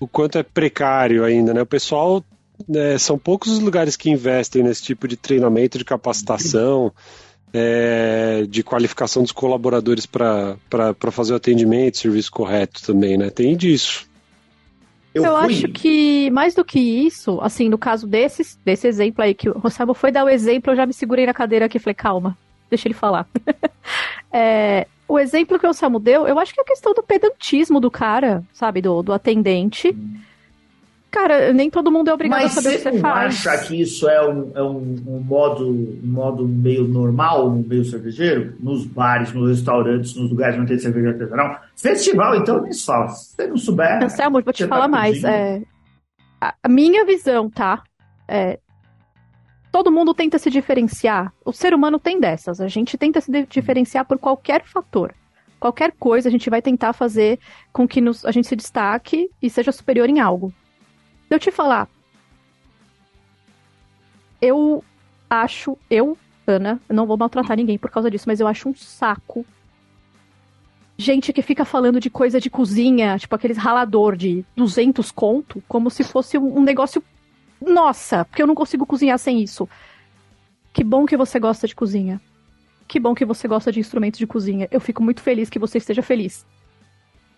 [0.00, 1.60] o quanto é precário ainda, né?
[1.60, 2.24] O pessoal,
[2.66, 6.92] né, são poucos os lugares que investem nesse tipo de treinamento, de capacitação.
[7.52, 10.58] É, de qualificação dos colaboradores para
[11.10, 13.30] fazer o atendimento, serviço correto também, né?
[13.30, 14.05] Tem disso.
[15.16, 19.34] Eu, eu acho que, mais do que isso, assim, no caso desse, desse exemplo aí,
[19.34, 21.80] que o Rossabo foi dar o exemplo, eu já me segurei na cadeira aqui e
[21.80, 22.36] falei, calma,
[22.68, 23.26] deixa ele falar.
[24.30, 27.80] é, o exemplo que o Samu deu, eu acho que é a questão do pedantismo
[27.80, 29.96] do cara, sabe, do, do atendente.
[31.10, 33.24] Cara, nem todo mundo é obrigado Mas a saber o que você faz.
[33.24, 37.50] Mas você acha que isso é um, é um, um, modo, um modo meio normal
[37.50, 38.54] no meio cervejeiro?
[38.60, 41.60] Nos bares, nos restaurantes, nos lugares onde tem cerveja artesanal?
[41.76, 43.08] Festival, então, nem fala.
[43.08, 44.02] Se você não souber...
[44.02, 45.24] Anselmo, vou te tá falar tá mais.
[45.24, 45.62] É,
[46.40, 47.82] a minha visão, tá?
[48.28, 48.58] É,
[49.72, 51.32] todo mundo tenta se diferenciar.
[51.44, 52.60] O ser humano tem dessas.
[52.60, 55.14] A gente tenta se diferenciar por qualquer fator.
[55.58, 57.38] Qualquer coisa a gente vai tentar fazer
[57.72, 60.52] com que nos, a gente se destaque e seja superior em algo.
[61.28, 61.88] Eu te falar,
[64.40, 64.84] eu
[65.28, 69.44] acho, eu, Ana, não vou maltratar ninguém por causa disso, mas eu acho um saco
[70.98, 75.90] gente que fica falando de coisa de cozinha, tipo aqueles ralador de 200 conto, como
[75.90, 77.02] se fosse um, um negócio.
[77.60, 79.68] Nossa, porque eu não consigo cozinhar sem isso.
[80.72, 82.20] Que bom que você gosta de cozinha.
[82.88, 84.68] Que bom que você gosta de instrumentos de cozinha.
[84.70, 86.46] Eu fico muito feliz que você esteja feliz.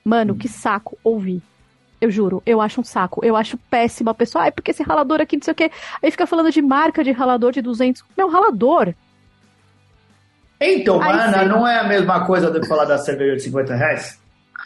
[0.04, 0.38] Mano, hum.
[0.38, 1.42] que saco ouvir.
[2.00, 3.24] Eu juro, eu acho um saco.
[3.24, 4.44] Eu acho péssima a pessoa.
[4.44, 5.70] Ai, porque esse ralador aqui, não sei o quê.
[6.02, 8.04] Aí fica falando de marca de ralador de 200.
[8.16, 8.94] Meu, ralador.
[10.60, 14.20] Então, Ana, não é a mesma coisa do que falar da cerveja de 50 reais?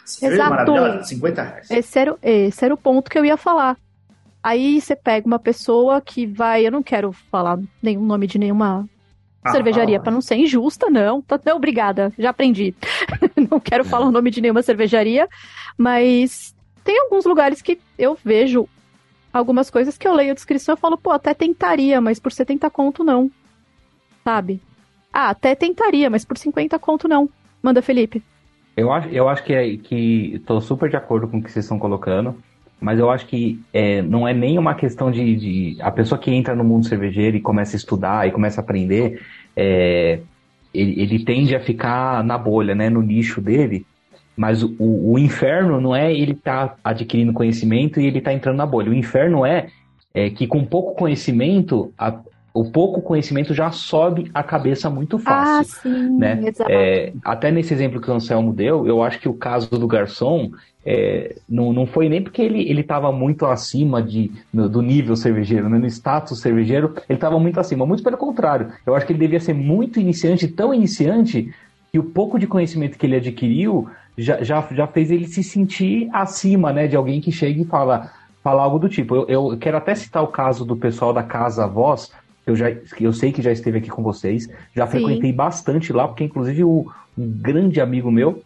[0.05, 1.05] Cerveja Exato.
[1.05, 1.71] 50 reais.
[1.71, 3.77] Esse era, esse era o ponto que eu ia falar.
[4.41, 6.67] Aí você pega uma pessoa que vai.
[6.67, 8.87] Eu não quero falar nenhum nome de nenhuma
[9.43, 11.21] ah, cervejaria para não ser injusta, não.
[11.21, 12.75] Tá, não, obrigada, já aprendi.
[13.49, 15.27] não quero falar o nome de nenhuma cervejaria,
[15.77, 18.67] mas tem alguns lugares que eu vejo
[19.31, 22.69] algumas coisas que eu leio a descrição e falo, pô, até tentaria, mas por 70
[22.69, 23.31] conto não.
[24.23, 24.61] Sabe?
[25.11, 27.29] Ah, até tentaria, mas por 50 conto não.
[27.61, 28.23] Manda, Felipe.
[28.75, 31.65] Eu acho, eu acho que, é, que tô super de acordo com o que vocês
[31.65, 32.35] estão colocando,
[32.81, 36.31] mas eu acho que é, não é nem uma questão de, de, A pessoa que
[36.31, 39.21] entra no mundo cervejeiro e começa a estudar e começa a aprender,
[39.55, 40.19] é,
[40.73, 43.85] ele, ele, tende a ficar na bolha, né, no nicho dele,
[44.35, 48.65] mas o, o inferno não é ele tá adquirindo conhecimento e ele tá entrando na
[48.65, 48.89] bolha.
[48.89, 49.67] O inferno é,
[50.13, 52.19] é que com pouco conhecimento, a,
[52.53, 55.59] o pouco conhecimento já sobe a cabeça muito fácil.
[55.59, 56.39] Ah, sim, né?
[56.69, 60.51] É, até nesse exemplo que o Anselmo deu, eu acho que o caso do garçom
[60.85, 65.69] é, não, não foi nem porque ele estava muito acima de, no, do nível cervejeiro,
[65.69, 65.77] né?
[65.77, 67.85] no status cervejeiro, ele estava muito acima.
[67.85, 71.53] Muito pelo contrário, eu acho que ele devia ser muito iniciante, tão iniciante,
[71.91, 76.09] que o pouco de conhecimento que ele adquiriu já, já, já fez ele se sentir
[76.13, 78.11] acima, né, de alguém que chega e fala,
[78.43, 79.15] fala algo do tipo.
[79.15, 82.11] Eu, eu quero até citar o caso do pessoal da Casa Voz,
[82.45, 82.65] eu já
[82.99, 84.91] eu sei que já esteve aqui com vocês, já Sim.
[84.91, 88.43] frequentei bastante lá, porque inclusive o, um grande amigo meu,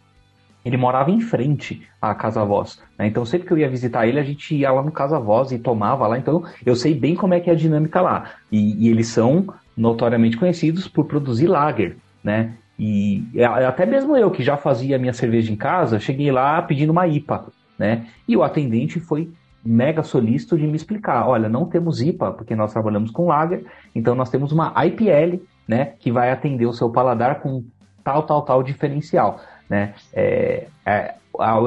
[0.63, 2.79] ele morava em frente à Casa Voz.
[2.97, 3.07] Né?
[3.07, 5.57] Então sempre que eu ia visitar ele, a gente ia lá no Casa Voz e
[5.57, 6.17] tomava lá.
[6.17, 8.31] Então eu sei bem como é que é a dinâmica lá.
[8.51, 12.53] E, e eles são notoriamente conhecidos por produzir lager, né?
[12.79, 16.61] E é, é até mesmo eu, que já fazia minha cerveja em casa, cheguei lá
[16.61, 18.07] pedindo uma IPA, né?
[18.27, 19.31] E o atendente foi
[19.67, 24.15] mega solícito de me explicar, olha, não temos IPA, porque nós trabalhamos com lager, então
[24.15, 27.65] nós temos uma IPL, né, que vai atender o seu paladar com
[28.03, 29.93] tal, tal, tal diferencial, né?
[30.13, 31.15] É, é,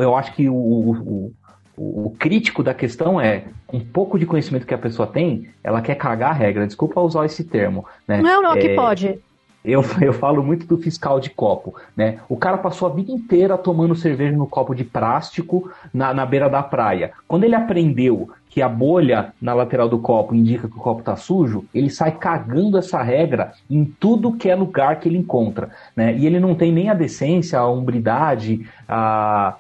[0.00, 1.32] eu acho que o, o,
[1.76, 5.50] o, o, crítico da questão é, com um pouco de conhecimento que a pessoa tem,
[5.62, 8.22] ela quer cagar a regra, desculpa usar esse termo, né?
[8.22, 9.20] Não, não, é, que pode.
[9.64, 12.18] Eu, eu falo muito do fiscal de copo, né?
[12.28, 16.48] O cara passou a vida inteira tomando cerveja no copo de plástico na, na beira
[16.48, 17.12] da praia.
[17.28, 21.14] Quando ele aprendeu que a bolha na lateral do copo indica que o copo está
[21.14, 25.70] sujo, ele sai cagando essa regra em tudo que é lugar que ele encontra.
[25.94, 26.16] Né?
[26.16, 29.56] E ele não tem nem a decência, a umbridade, a,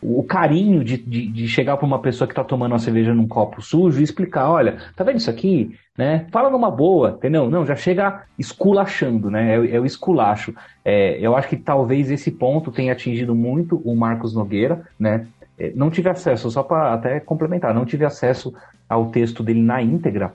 [0.00, 3.26] o carinho de, de, de chegar para uma pessoa que está tomando uma cerveja num
[3.26, 5.76] copo sujo e explicar, olha, tá vendo isso aqui?
[5.96, 6.26] Né?
[6.30, 7.50] Fala numa boa, entendeu?
[7.50, 9.56] Não, já chega esculachando, né?
[9.56, 10.54] É, é o esculacho.
[10.84, 15.26] É, eu acho que talvez esse ponto tenha atingido muito o Marcos Nogueira, né?
[15.58, 18.54] É, não tive acesso, só para até complementar, não tive acesso
[18.88, 20.32] ao texto dele na íntegra,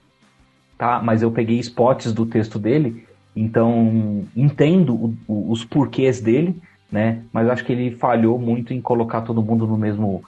[0.78, 1.02] tá?
[1.02, 6.62] Mas eu peguei spots do texto dele, então entendo o, o, os porquês dele,
[6.94, 7.24] né?
[7.34, 10.24] Mas acho que ele falhou muito em colocar todo mundo no mesmo.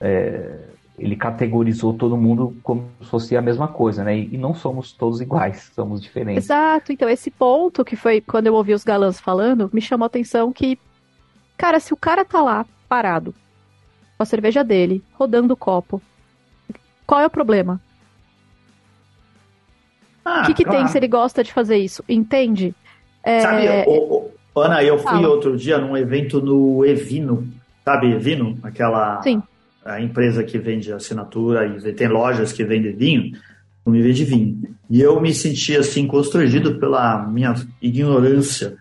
[0.00, 0.56] É,
[0.96, 4.16] ele categorizou todo mundo como se fosse a mesma coisa, né?
[4.16, 6.44] E, e, não somos todos iguais, somos diferentes.
[6.44, 6.92] Exato.
[6.92, 10.52] Então esse ponto que foi quando eu ouvi os galãs falando me chamou a atenção
[10.52, 10.78] que,
[11.58, 13.34] cara, se o cara tá lá parado
[14.16, 16.00] com a cerveja dele, rodando o copo,
[17.04, 17.80] qual é o problema?
[20.24, 20.78] Ah, o que, que claro.
[20.78, 22.04] tem se ele gosta de fazer isso?
[22.08, 22.72] Entende?
[23.24, 23.40] É...
[23.40, 25.28] Sabe, o, Ana, eu fui ah.
[25.28, 27.46] outro dia num evento no Evino,
[27.84, 28.58] sabe Evino?
[28.62, 29.42] Aquela Sim.
[29.84, 33.32] A empresa que vende assinatura e tem lojas que vendem vinho,
[33.84, 34.62] não me vende vinho.
[34.90, 38.76] E eu me senti assim constrangido pela minha ignorância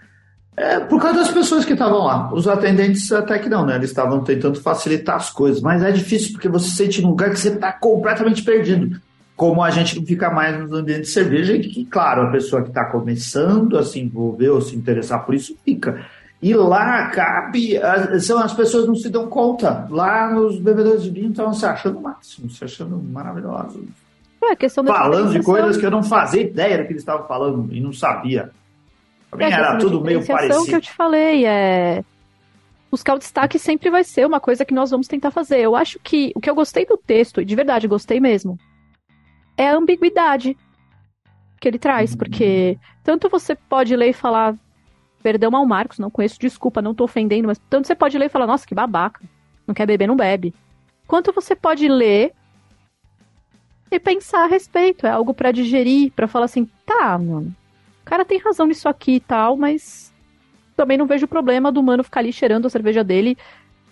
[0.58, 2.34] É, por causa das pessoas que estavam lá.
[2.34, 3.76] Os atendentes até que não, né?
[3.76, 7.30] Eles estavam tentando facilitar as coisas, mas é difícil porque você se sente num lugar
[7.30, 9.00] que você está completamente perdido.
[9.36, 12.62] Como a gente não fica mais nos ambientes de cerveja, e que, claro, a pessoa
[12.62, 16.06] que está começando a se envolver ou se interessar por isso fica.
[16.42, 17.80] E lá cabe,
[18.20, 19.88] são, as pessoas não se dão conta.
[19.90, 23.84] Lá os bebedores de vinho estavam se achando máximo, se achando maravilhosos.
[24.44, 27.82] É, falando de coisas que eu não fazia ideia do que eles estavam falando e
[27.82, 28.52] não sabia.
[29.40, 30.66] É, era tudo meio parecido.
[30.66, 32.04] que eu te falei é
[32.96, 35.60] buscar o destaque sempre vai ser uma coisa que nós vamos tentar fazer.
[35.60, 38.58] Eu acho que o que eu gostei do texto, e de verdade gostei mesmo,
[39.58, 40.58] é a ambiguidade
[41.60, 42.18] que ele traz, uhum.
[42.18, 44.56] porque tanto você pode ler e falar,
[45.24, 48.30] perdão ao Marcos, não conheço, desculpa, não tô ofendendo, mas tanto você pode ler e
[48.30, 49.22] falar, nossa, que babaca,
[49.66, 50.54] não quer beber, não bebe.
[51.08, 52.34] Quanto você pode ler
[53.90, 57.56] e pensar a respeito, é algo para digerir, para falar assim, tá, mano,
[58.02, 60.14] o cara tem razão nisso aqui e tal, mas
[60.76, 63.38] também não vejo problema do mano ficar ali cheirando a cerveja dele,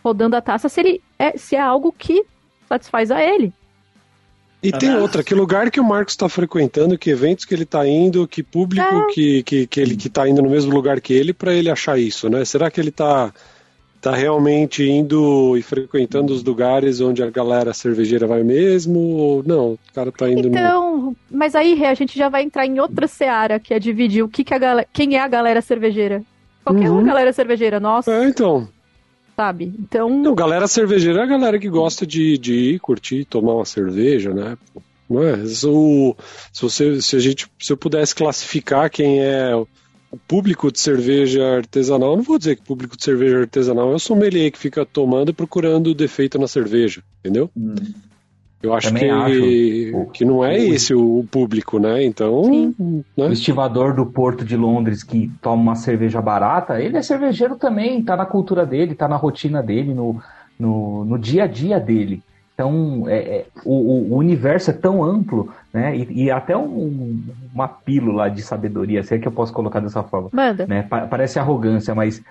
[0.04, 2.26] rodando a taça, se, ele é, se é algo que
[2.67, 3.54] satisfaz a ele.
[4.63, 7.86] E tem outra, que lugar que o Marcos está frequentando, que eventos que ele está
[7.86, 9.13] indo, que público é.
[9.13, 11.99] que, que, que ele que está indo no mesmo lugar que ele para ele achar
[11.99, 12.45] isso, né?
[12.45, 13.34] Será que ele está
[13.99, 18.99] tá realmente indo e frequentando os lugares onde a galera cervejeira vai mesmo?
[18.99, 19.73] Ou não?
[19.73, 21.17] O cara tá indo Então, no...
[21.30, 24.43] mas aí a gente já vai entrar em outra seara, que é dividir o que,
[24.43, 24.88] que a galera.
[24.93, 26.23] Quem é a galera cervejeira?
[26.63, 26.99] Qualquer uhum.
[26.99, 28.12] uma galera cervejeira, nossa.
[28.12, 28.67] É, então.
[29.36, 29.74] Sabe?
[29.80, 30.10] Então.
[30.10, 34.34] Não, galera cervejeira é a galera que gosta de, de ir curtir, tomar uma cerveja,
[34.34, 34.58] né?
[35.10, 35.38] Não é?
[35.46, 35.67] Se,
[36.52, 39.67] se, você, se a gente, se eu pudesse classificar quem é o
[40.28, 44.52] público de cerveja artesanal, não vou dizer que público de cerveja artesanal é o sommelier
[44.52, 47.50] que fica tomando e procurando defeito na cerveja, entendeu?
[47.58, 47.74] Hum.
[48.63, 50.12] Eu acho que, acho.
[50.13, 52.02] que não é esse o público, né?
[52.02, 52.73] Então.
[52.80, 53.28] Né?
[53.28, 58.02] O estivador do Porto de Londres que toma uma cerveja barata, ele é cervejeiro também,
[58.02, 60.21] tá na cultura dele, tá na rotina dele, no,
[60.58, 62.23] no, no dia a dia dele.
[62.54, 65.97] Então, é, é, o, o, universo é tão amplo, né?
[65.97, 67.21] E, e até um,
[67.54, 70.30] uma pílula de sabedoria, se é que eu posso colocar dessa forma.
[70.32, 70.65] Manda.
[70.65, 70.84] Né?
[70.84, 72.21] parece arrogância, mas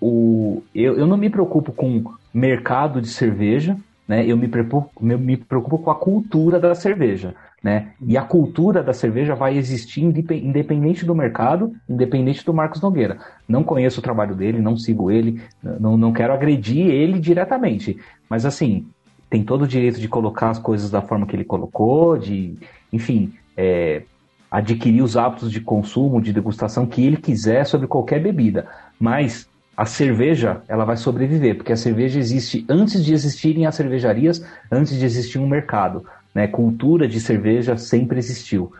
[0.00, 4.24] o, eu, eu não me preocupo com mercado de cerveja, né?
[4.24, 7.34] Eu me preocupo, me preocupo com a cultura da cerveja.
[7.62, 7.88] Né?
[8.00, 13.18] E a cultura da cerveja vai existir independente do mercado, independente do Marcos Nogueira.
[13.48, 17.98] Não conheço o trabalho dele, não sigo ele, não, não quero agredir ele diretamente.
[18.30, 18.86] Mas assim,
[19.28, 22.56] tem todo o direito de colocar as coisas da forma que ele colocou, de,
[22.92, 24.02] enfim, é,
[24.48, 28.68] adquirir os hábitos de consumo, de degustação que ele quiser sobre qualquer bebida.
[29.00, 34.42] Mas a cerveja, ela vai sobreviver, porque a cerveja existe antes de existirem as cervejarias,
[34.72, 36.04] antes de existir um mercado.
[36.34, 36.46] Né?
[36.46, 38.72] Cultura de cerveja sempre existiu.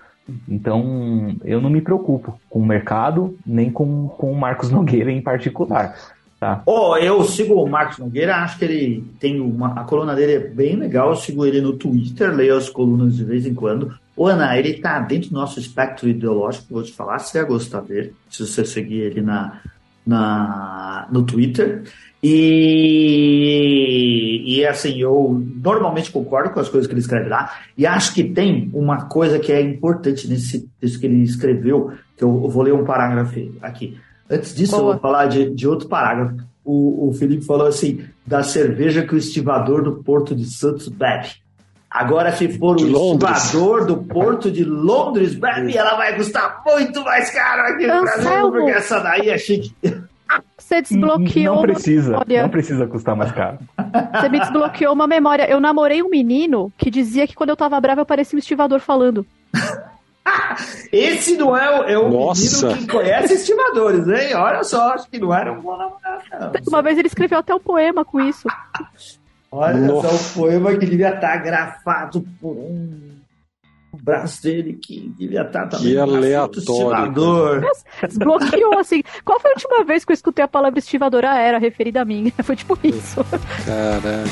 [0.49, 5.21] Então, eu não me preocupo com o mercado, nem com, com o Marcos Nogueira em
[5.21, 5.95] particular.
[6.41, 6.63] Tá.
[6.67, 9.81] Oh, eu sigo o Marcos Nogueira, acho que ele tem uma.
[9.81, 11.11] A coluna dele é bem legal.
[11.11, 13.95] Eu sigo ele no Twitter, leio as colunas de vez em quando.
[14.15, 17.81] O Ana, ele tá dentro do nosso espectro ideológico, vou te falar, você vai gostar
[17.83, 19.61] dele, se você seguir ele na,
[20.07, 21.83] na, no Twitter.
[22.23, 22.33] E,
[24.47, 28.25] e assim, eu normalmente concordo com as coisas que ele escreve lá, e acho que
[28.25, 32.63] tem uma coisa que é importante nesse texto que ele escreveu, que eu, eu vou
[32.63, 33.99] ler um parágrafo aqui.
[34.29, 36.37] Antes disso, eu vou falar de, de outro parágrafo.
[36.65, 41.29] O, o Felipe falou assim: da cerveja que o estivador do Porto de Santos bebe.
[41.91, 47.31] Agora, se for o estivador do Porto de Londres bebe, ela vai custar muito mais
[47.31, 49.75] caro aqui no Brasil, porque essa daí é chique.
[50.59, 51.57] Você desbloqueou.
[51.57, 53.59] Não precisa, não precisa custar mais caro.
[54.13, 55.49] Você me desbloqueou uma memória.
[55.49, 58.81] Eu namorei um menino que dizia que quando eu tava brava eu parecia um estivador
[58.81, 59.25] falando.
[60.93, 64.35] Esse não é o, é o menino que conhece estimadores, hein?
[64.35, 66.59] Olha só, acho que não era um bom namorado.
[66.67, 68.49] Uma vez ele escreveu até um poema com isso.
[69.57, 70.09] Olha Nossa.
[70.09, 73.17] só, um poema que devia estar grafado por um
[74.03, 75.93] braço dele que devia estar também.
[75.93, 77.63] Que aleatório.
[78.07, 79.03] Desbloqueou assim.
[79.25, 81.33] Qual foi a última vez que eu escutei a palavra estivadora?
[81.33, 82.31] Ah, era referida a mim.
[82.45, 83.25] Foi tipo isso.
[83.65, 84.31] Caraca.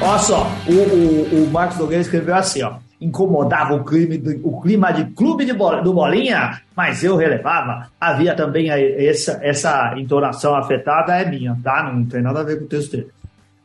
[0.00, 2.74] Olha só, o, o, o Marcos Nogueira escreveu assim, ó.
[3.04, 7.88] Incomodava o clima, o clima de clube de bola, do Bolinha, mas eu relevava.
[8.00, 11.90] Havia também essa, essa entonação afetada, é minha, tá?
[11.92, 13.08] Não tem nada a ver com o texto dele.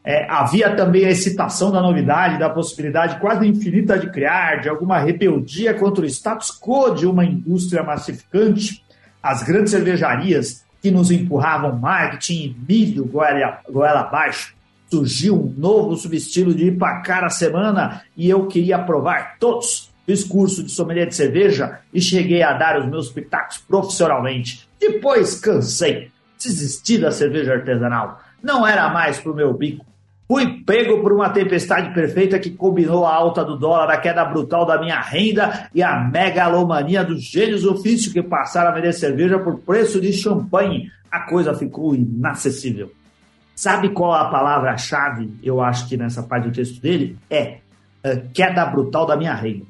[0.03, 4.97] É, havia também a excitação da novidade, da possibilidade quase infinita de criar, de alguma
[4.99, 8.81] rebeldia contra o status quo de uma indústria massificante,
[9.21, 14.55] as grandes cervejarias que nos empurravam marketing e milho goela, goela abaixo,
[14.89, 19.91] surgiu um novo subestilo de IPA cada semana e eu queria provar todos.
[20.05, 24.67] Fiz curso de sommelier de cerveja e cheguei a dar os meus pitacos profissionalmente.
[24.79, 26.09] Depois cansei,
[26.41, 28.21] desisti da cerveja artesanal.
[28.41, 29.85] Não era mais pro meu bico.
[30.27, 34.65] Fui pego por uma tempestade perfeita que combinou a alta do dólar, a queda brutal
[34.65, 39.39] da minha renda e a megalomania dos gênios do ofício que passaram a vender cerveja
[39.39, 40.91] por preço de champanhe.
[41.09, 42.91] A coisa ficou inacessível.
[43.57, 47.17] Sabe qual a palavra-chave, eu acho que nessa parte do texto dele?
[47.27, 47.57] É
[48.05, 49.65] uh, queda brutal da minha renda.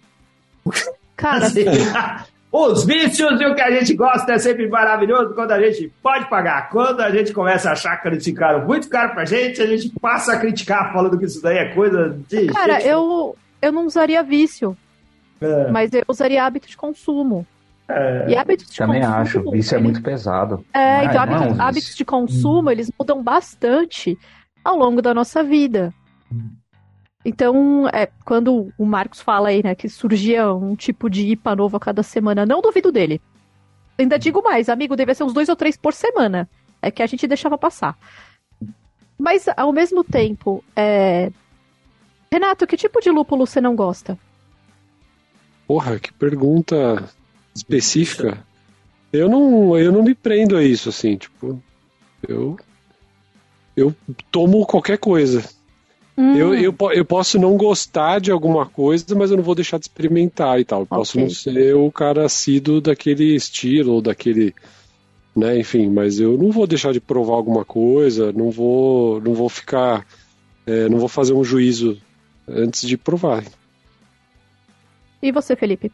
[1.16, 1.64] Cara, assim,
[2.52, 6.30] os vícios e o que a gente gosta é sempre maravilhoso quando a gente pode
[6.30, 6.70] pagar.
[6.70, 9.90] Quando a gente começa a achar que eles ficaram muito caro pra gente, a gente
[10.02, 12.48] passa a criticar falando que isso daí é coisa de.
[12.48, 12.90] Cara, gente...
[12.90, 14.76] eu, eu não usaria vício.
[15.40, 15.72] É.
[15.72, 17.48] Mas eu usaria hábito de consumo.
[17.90, 18.30] É.
[18.30, 20.66] E hábitos de Também consumo, acho, isso é muito pesado.
[20.74, 22.72] É, então hábitos, hábitos, de consumo, hum.
[22.72, 24.18] eles mudam bastante
[24.64, 25.94] ao longo da nossa vida.
[26.32, 26.50] Hum.
[27.24, 31.78] Então, é, quando o Marcos fala aí, né, que surgia um tipo de IPA novo
[31.78, 33.22] a cada semana, não duvido dele.
[33.98, 36.48] Ainda digo mais, amigo, devia ser uns dois ou três por semana.
[36.82, 37.98] É que a gente deixava passar.
[39.18, 41.32] Mas, ao mesmo tempo, é...
[42.32, 44.18] Renato, que tipo de lúpulo você não gosta?
[45.68, 47.10] Porra, que pergunta
[47.58, 48.46] específica.
[49.12, 51.62] Eu não, eu não me prendo a isso, assim, tipo,
[52.28, 52.58] eu
[53.78, 53.96] eu
[54.32, 55.48] tomo qualquer coisa.
[56.18, 56.36] Hum.
[56.36, 59.84] Eu, eu, eu posso não gostar de alguma coisa, mas eu não vou deixar de
[59.84, 60.80] experimentar e tal.
[60.80, 60.98] Eu okay.
[60.98, 64.56] posso não ser o cara assíduo daquele estilo, ou daquele.
[65.36, 69.48] Né, enfim, mas eu não vou deixar de provar alguma coisa, não vou, não vou
[69.48, 70.04] ficar.
[70.66, 72.02] É, não vou fazer um juízo
[72.48, 73.44] antes de provar.
[75.22, 75.92] E você, Felipe?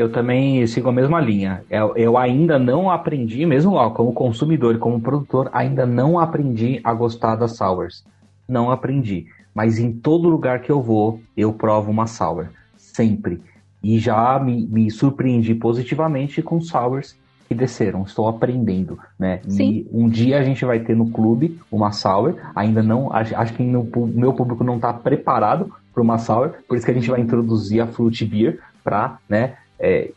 [0.00, 1.62] Eu também sigo a mesma linha.
[1.70, 6.80] Eu, eu ainda não aprendi, mesmo lá, como consumidor e como produtor, ainda não aprendi
[6.82, 8.04] a gostar das sours
[8.50, 9.26] não aprendi.
[9.54, 12.48] Mas em todo lugar que eu vou, eu provo uma sour.
[12.76, 13.40] Sempre.
[13.82, 17.16] E já me, me surpreendi positivamente com sours
[17.48, 18.02] que desceram.
[18.02, 19.40] Estou aprendendo, né?
[19.48, 19.70] Sim.
[19.70, 22.34] E um dia a gente vai ter no clube uma sour.
[22.54, 26.50] Ainda não, acho, acho que o meu público não está preparado para uma sour.
[26.68, 29.56] Por isso que a gente vai introduzir a fruit beer para, né?
[29.80, 30.10] É,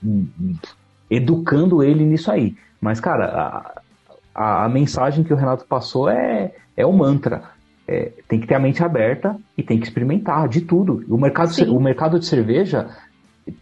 [1.09, 2.55] educando ele nisso aí.
[2.81, 3.81] Mas, cara, a,
[4.35, 7.43] a, a, mensagem que o Renato passou é, é o mantra
[7.87, 11.03] é, tem que ter a mente aberta e tem que experimentar de tudo.
[11.07, 12.89] O mercado, o mercado de cerveja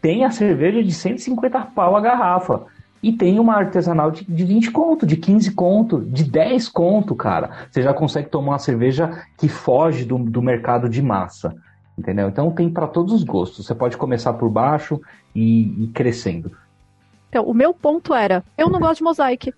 [0.02, 2.66] tem a cerveja de 150 pau a garrafa.
[3.04, 7.49] E tem uma artesanal de, de 20 conto, de 15 conto, de 10 conto, cara.
[7.72, 11.56] Você já consegue tomar uma cerveja que foge do, do mercado de massa.
[12.02, 12.28] Entendeu?
[12.28, 13.68] Então tem para todos os gostos.
[13.68, 14.99] Você pode começar por baixo
[15.36, 16.52] e ir crescendo.
[17.30, 19.54] Então, o meu ponto era, eu não gosto de mosaic.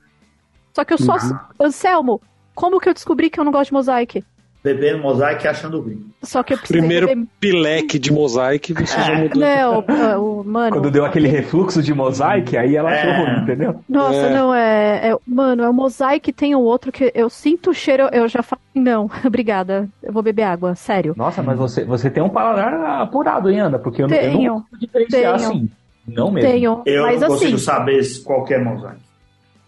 [0.73, 1.13] Só que eu só.
[1.13, 1.67] Uhum.
[1.67, 2.21] Anselmo,
[2.53, 4.25] como que eu descobri que eu não gosto de mosaic?
[4.63, 6.09] Bebendo mosaic e achando ruim.
[6.21, 7.27] Só que eu Primeiro beber...
[7.39, 9.03] pileque de mosaic, você é.
[9.03, 9.41] já mudou.
[9.41, 10.71] Não, o, mano.
[10.77, 13.17] Quando deu aquele refluxo de mosaic, aí ela achou é.
[13.17, 13.83] ruim, entendeu?
[13.89, 14.33] Nossa, é.
[14.33, 15.17] não, é, é.
[15.27, 18.61] Mano, é o mosaic tem o outro que eu sinto o cheiro, eu já falo,
[18.73, 21.13] não, obrigada, eu vou beber água, sério.
[21.17, 23.77] Nossa, mas você, você tem um paladar apurado, hein, Ana?
[23.77, 25.69] Porque eu, tenho, eu não consigo diferenciar tenho, assim.
[26.07, 26.49] Não mesmo.
[26.49, 29.01] Tenho, eu mas não assim, consigo saber qual é mosaic.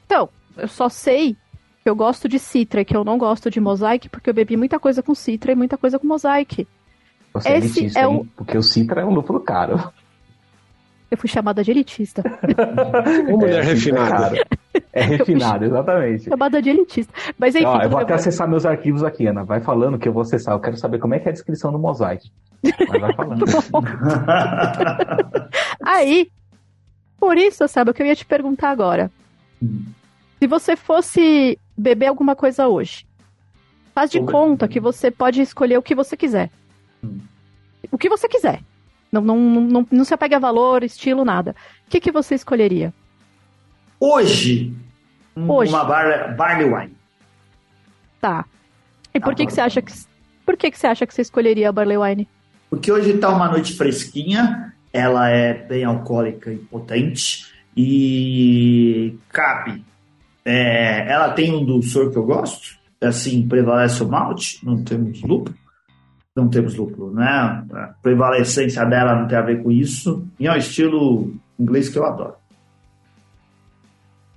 [0.06, 1.36] Então, eu só sei
[1.86, 4.80] eu gosto de Citra e que eu não gosto de Mosaic, porque eu bebi muita
[4.80, 6.68] coisa com Citra e muita coisa com Mosaic.
[7.32, 8.26] Você é Esse é elitista, é o...
[8.36, 9.92] porque o Citra é um lúpulo caro.
[11.12, 12.24] Eu fui chamada de elitista.
[13.30, 14.46] Uma mulher é, refinada.
[14.92, 16.24] É refinado, exatamente.
[16.24, 17.14] Chamada de elitista.
[17.38, 17.66] Mas enfim.
[17.66, 19.44] Ó, eu vou até acessar meus arquivos aqui, Ana.
[19.44, 20.56] Vai falando que eu vou acessar.
[20.56, 22.32] Eu quero saber como é que é a descrição do Mosaic.
[22.64, 23.46] Mas vai falando.
[25.86, 26.32] Aí,
[27.20, 29.12] por isso, sabe o que eu ia te perguntar agora.
[29.62, 29.84] Hum.
[30.40, 33.06] Se você fosse beber alguma coisa hoje.
[33.94, 36.52] Faz de conta que você pode escolher o que você quiser.
[37.04, 37.20] Hum.
[37.92, 38.62] O que você quiser.
[39.12, 41.56] Não, não, não, não se apega a valor, estilo, nada.
[41.88, 42.94] O que, que você escolheria?
[44.00, 44.74] Hoje,
[45.36, 45.72] Hoje.
[45.72, 46.96] uma bar, barley wine.
[48.20, 48.46] Tá.
[49.14, 49.94] E por que, que você acha que
[50.46, 52.28] por que, que você acha que você escolheria a barley wine?
[52.70, 59.84] Porque hoje está uma noite fresquinha, ela é bem alcoólica e potente e cabe
[60.46, 65.56] é, ela tem um dulçor que eu gosto, assim, prevalece o malte, não temos lúpulo,
[66.36, 67.26] não temos lúpulo, né?
[67.26, 71.98] A prevalecência dela não tem a ver com isso, e é um estilo inglês que
[71.98, 72.36] eu adoro.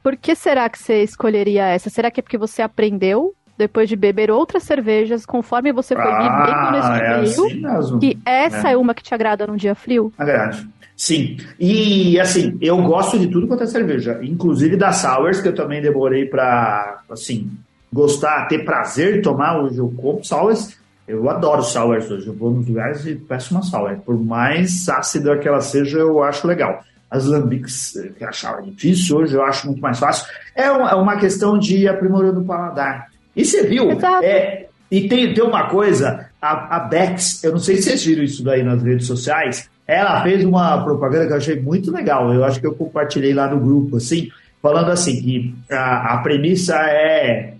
[0.02, 1.90] Por que será que você escolheria essa?
[1.90, 6.18] Será que é porque você aprendeu depois de beber outras cervejas, conforme você foi ah,
[6.18, 8.72] vivendo nesse é assim que essa é.
[8.72, 8.76] é.
[8.76, 10.12] uma que te agrada num dia frio?
[10.16, 10.66] Agrade.
[10.96, 11.36] Sim.
[11.58, 15.82] E assim, eu gosto de tudo quanto é cerveja, inclusive das sours, que eu também
[15.82, 17.50] demorei para assim,
[17.92, 22.26] gostar, ter prazer de tomar, hoje eu compro sours, eu adoro sours hoje.
[22.26, 23.96] Eu vou nos lugares e peço uma sour.
[24.04, 26.84] Por mais ácida que ela seja, eu acho legal.
[27.10, 30.26] As lambics, que eu achava difícil, hoje eu acho muito mais fácil.
[30.54, 33.08] É uma, é uma questão de aprimorando o paladar.
[33.34, 33.90] E você viu?
[34.22, 38.22] É, e tem, tem uma coisa, a, a Bex, eu não sei se vocês viram
[38.22, 42.32] isso daí nas redes sociais, ela fez uma propaganda que eu achei muito legal.
[42.32, 44.28] Eu acho que eu compartilhei lá no grupo, assim,
[44.62, 47.54] falando assim, que a, a premissa é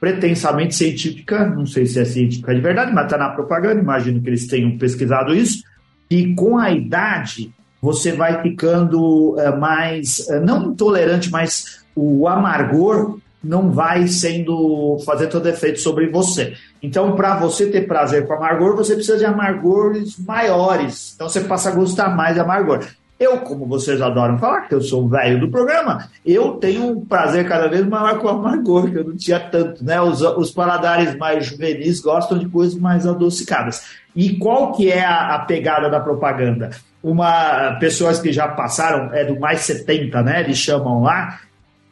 [0.00, 4.28] pretensamente científica, não sei se é científica de verdade, mas está na propaganda, imagino que
[4.28, 5.62] eles tenham pesquisado isso,
[6.10, 7.50] e com a idade
[7.80, 15.28] você vai ficando uh, mais, uh, não intolerante, mas o amargor não vai sendo fazer
[15.28, 16.54] todo efeito sobre você.
[16.82, 21.12] Então, para você ter prazer com amargor, você precisa de amargores maiores.
[21.14, 22.84] Então, você passa a gostar mais de amargor.
[23.18, 27.48] Eu, como vocês adoram falar, que eu sou velho do programa, eu tenho um prazer
[27.48, 30.00] cada vez maior com amargor, que eu não tinha tanto, né?
[30.00, 33.82] Os, os paladares mais juvenis gostam de coisas mais adocicadas.
[34.16, 36.70] E qual que é a, a pegada da propaganda?
[37.00, 40.40] Uma pessoas que já passaram, é do mais 70, né?
[40.40, 41.38] Eles chamam lá,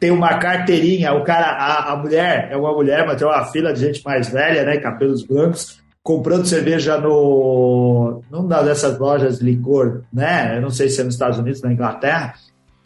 [0.03, 3.71] tem uma carteirinha, o cara, a, a mulher, é uma mulher, mas tem uma fila
[3.71, 4.75] de gente mais velha, né?
[4.75, 10.57] Cabelos brancos, comprando cerveja no numa dessas lojas de licor, né?
[10.57, 12.33] Eu não sei se é nos Estados Unidos, na Inglaterra.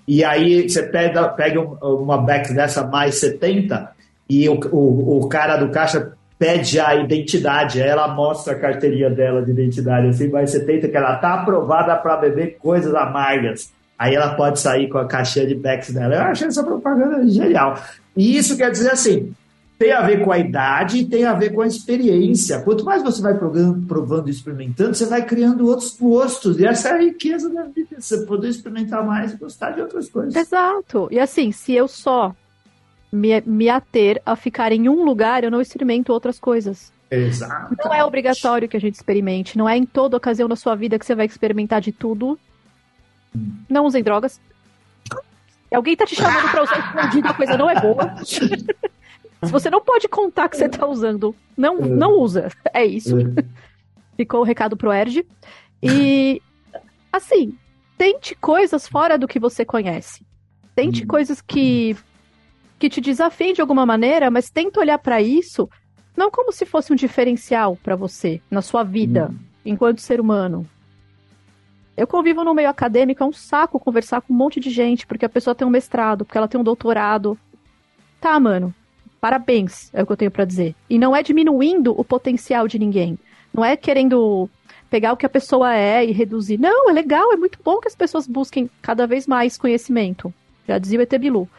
[0.08, 3.90] E aí você pega, pega uma Beck dessa mais 70
[4.30, 9.42] e o, o, o cara do caixa pede a identidade, ela mostra a carteirinha dela
[9.42, 13.74] de identidade, assim, mais 70, que ela tá aprovada para beber coisas amargas.
[13.98, 16.16] Aí ela pode sair com a caixinha de Bex dela.
[16.16, 17.82] Eu achei essa propaganda genial.
[18.16, 19.34] E isso quer dizer assim,
[19.78, 22.62] tem a ver com a idade e tem a ver com a experiência.
[22.62, 26.60] Quanto mais você vai provando, provando e experimentando, você vai criando outros gostos.
[26.60, 30.10] E essa é a riqueza da vida, você poder experimentar mais e gostar de outras
[30.10, 30.36] coisas.
[30.36, 31.08] Exato.
[31.12, 32.36] E assim, se eu só
[33.12, 36.92] me, me ater a ficar em um lugar, eu não experimento outras coisas.
[37.10, 37.76] Exato.
[37.84, 39.58] Não é obrigatório que a gente experimente.
[39.58, 42.38] Não é em toda ocasião da sua vida que você vai experimentar de tudo.
[43.70, 44.40] Não usem drogas.
[45.74, 48.16] Alguém tá te chamando pra usar escondido, a coisa não é boa.
[48.24, 51.88] Se você não pode contar que você tá usando, não, é.
[51.88, 52.50] não usa.
[52.74, 53.18] É isso.
[53.20, 53.24] É.
[54.16, 55.26] Ficou o recado pro Erge.
[55.84, 56.42] E,
[57.12, 57.56] assim,
[57.98, 60.26] tente coisas fora do que você conhece.
[60.74, 61.08] Tente hum.
[61.08, 61.96] coisas que,
[62.80, 65.70] que te desafiem de alguma maneira, mas tente olhar para isso
[66.18, 69.38] não como se fosse um diferencial para você na sua vida, hum.
[69.64, 70.66] enquanto ser humano,
[71.98, 75.26] eu convivo no meio acadêmico, é um saco conversar com um monte de gente, porque
[75.26, 77.36] a pessoa tem um mestrado, porque ela tem um doutorado.
[78.22, 78.74] Tá, mano.
[79.20, 80.76] Parabéns, é o que eu tenho para dizer.
[80.88, 83.18] E não é diminuindo o potencial de ninguém.
[83.52, 84.48] Não é querendo
[84.92, 86.60] pegar o que a pessoa é e reduzir.
[86.60, 90.32] Não, é legal, é muito bom que as pessoas busquem cada vez mais conhecimento.
[90.68, 91.50] Já dizia o ET Bilu.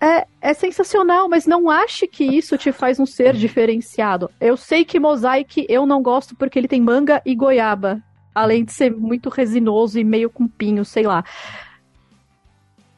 [0.00, 4.30] É, é sensacional, mas não ache que isso te faz um ser diferenciado.
[4.40, 8.00] Eu sei que Mosaic eu não gosto porque ele tem manga e goiaba
[8.38, 11.24] além de ser muito resinoso e meio com pinho, sei lá.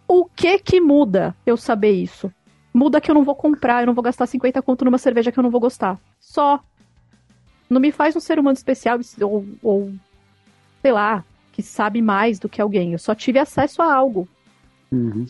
[0.06, 2.30] O que que muda eu saber isso?
[2.74, 5.38] Muda que eu não vou comprar, eu não vou gastar 50 conto numa cerveja que
[5.38, 5.98] eu não vou gostar.
[6.20, 6.60] Só.
[7.70, 9.92] Não me faz um ser humano especial ou, ou
[10.82, 12.92] sei lá, que sabe mais do que alguém.
[12.92, 14.28] Eu só tive acesso a algo.
[14.92, 15.26] Uhum.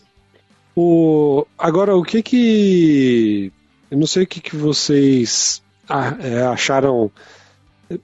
[0.74, 3.52] O, agora, o que que.
[3.90, 5.62] Eu não sei o que, que vocês
[6.20, 7.10] é, acharam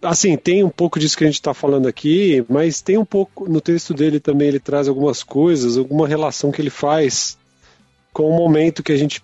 [0.02, 3.48] Assim, tem um pouco disso que a gente está falando aqui, mas tem um pouco
[3.48, 4.48] no texto dele também.
[4.48, 7.38] Ele traz algumas coisas, alguma relação que ele faz
[8.12, 9.22] com o momento que a gente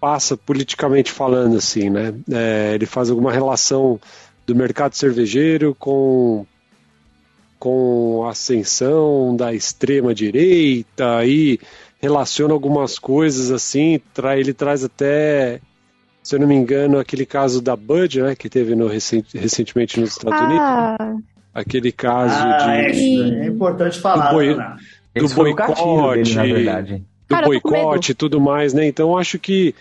[0.00, 2.12] passa politicamente falando, assim, né?
[2.30, 4.00] É, ele faz alguma relação
[4.46, 6.44] do mercado cervejeiro com
[7.58, 11.60] com a ascensão da extrema direita e
[12.00, 15.60] relaciona algumas coisas assim, tra ele traz até
[16.22, 20.10] se eu não me engano, aquele caso da Bud, né, que teve no, recentemente nos
[20.10, 20.96] Estados ah.
[21.00, 21.24] Unidos.
[21.54, 23.40] Aquele caso ah, de.
[23.40, 24.54] É, é importante falar, do, boi,
[25.14, 28.86] do boicote, dele, do Cara, boicote e tudo mais, né?
[28.86, 29.74] Então acho que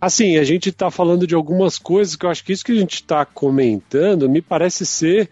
[0.00, 2.76] assim, a gente está falando de algumas coisas que eu acho que isso que a
[2.76, 5.28] gente está comentando me parece ser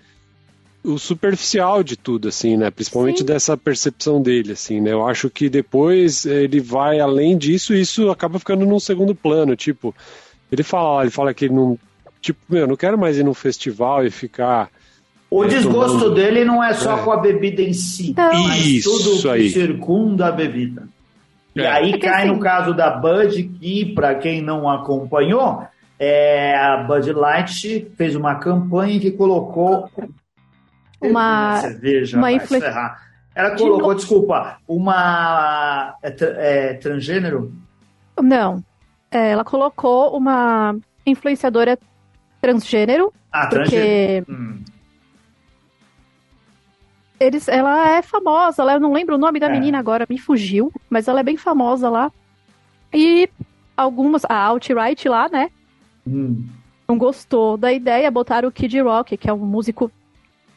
[0.84, 2.70] o superficial de tudo, assim, né?
[2.70, 3.24] Principalmente Sim.
[3.24, 4.92] dessa percepção dele, assim, né?
[4.92, 9.56] Eu acho que depois ele vai além disso e isso acaba ficando num segundo plano,
[9.56, 9.94] tipo,
[10.50, 11.78] ele fala, ele fala que ele não.
[12.20, 14.68] Tipo, meu, não quero mais ir num festival e ficar.
[15.30, 16.14] O é, desgosto tomando...
[16.14, 17.02] dele não é só é.
[17.02, 18.32] com a bebida em si, não.
[18.44, 19.50] mas Isso tudo que aí.
[19.50, 20.88] circunda a bebida.
[21.56, 21.60] É.
[21.60, 22.32] E aí é cai assim...
[22.32, 25.66] no caso da Bud, que, para quem não acompanhou,
[25.98, 29.90] é, a Bud Light fez uma campanha que colocou
[31.00, 32.60] uma cerveja, uma infle...
[33.34, 37.52] Ela colocou, de desculpa, uma é, é, transgênero?
[38.18, 38.64] Não,
[39.10, 41.78] É, ela colocou uma influenciadora
[42.40, 43.12] transgênero.
[43.32, 44.26] Ah, porque transgênero.
[44.28, 44.64] Hum.
[47.18, 49.50] Eles, ela é famosa, ela, eu não lembro o nome da é.
[49.50, 52.12] menina agora, me fugiu, mas ela é bem famosa lá.
[52.92, 53.28] E
[53.74, 55.50] algumas, a Outright lá, né?
[56.06, 56.46] Hum.
[56.86, 59.90] Não gostou da ideia, botaram o Kid Rock, que é um músico.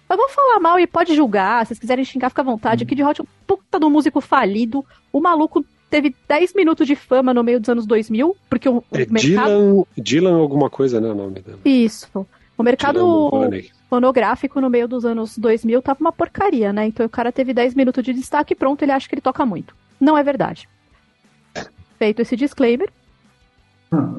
[0.10, 2.84] Eu vou falar mal e pode julgar, se vocês quiserem xingar, fica à vontade.
[2.84, 2.86] Hum.
[2.86, 4.86] O Kid Rock é um puta do músico falido.
[5.14, 9.06] O maluco teve 10 minutos de fama no meio dos anos 2000, porque o, é,
[9.10, 9.18] mercado...
[9.20, 11.60] Dylan, Dylan alguma coisa, né, o nome dele.
[11.66, 12.28] Isso.
[12.58, 13.40] O mercado
[13.90, 16.86] fonográfico no meio dos anos 2000 tava uma porcaria, né?
[16.86, 19.46] Então o cara teve 10 minutos de destaque e pronto, ele acha que ele toca
[19.46, 19.74] muito.
[20.00, 20.68] Não é verdade.
[21.98, 22.90] Feito esse disclaimer,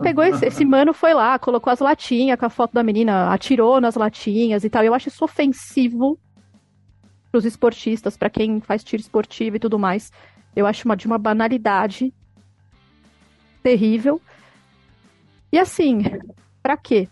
[0.03, 3.81] pegou esse, esse mano, foi lá, colocou as latinhas com a foto da menina, atirou
[3.81, 4.83] nas latinhas e tal.
[4.83, 6.19] Eu acho isso ofensivo
[7.31, 10.11] pros esportistas, para quem faz tiro esportivo e tudo mais.
[10.55, 12.13] Eu acho uma, de uma banalidade
[13.63, 14.21] terrível.
[15.53, 16.03] E assim,
[16.63, 17.09] para quê?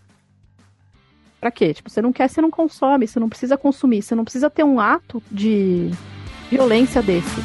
[1.40, 1.72] Pra quê?
[1.72, 4.64] Tipo, você não quer, você não consome, você não precisa consumir, você não precisa ter
[4.64, 5.90] um ato de
[6.50, 7.40] violência desse.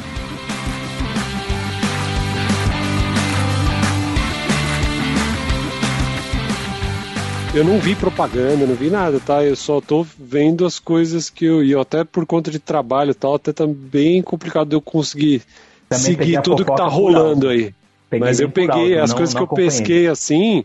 [7.54, 9.44] Eu não vi propaganda, não vi nada, tá?
[9.44, 11.62] Eu só tô vendo as coisas que eu.
[11.62, 15.40] E até por conta de trabalho e tal, até tá bem complicado eu conseguir
[15.96, 17.74] Também seguir tudo que tá rolando aí.
[18.10, 20.64] Peguei Mas eu peguei as não, coisas não que eu pesquei assim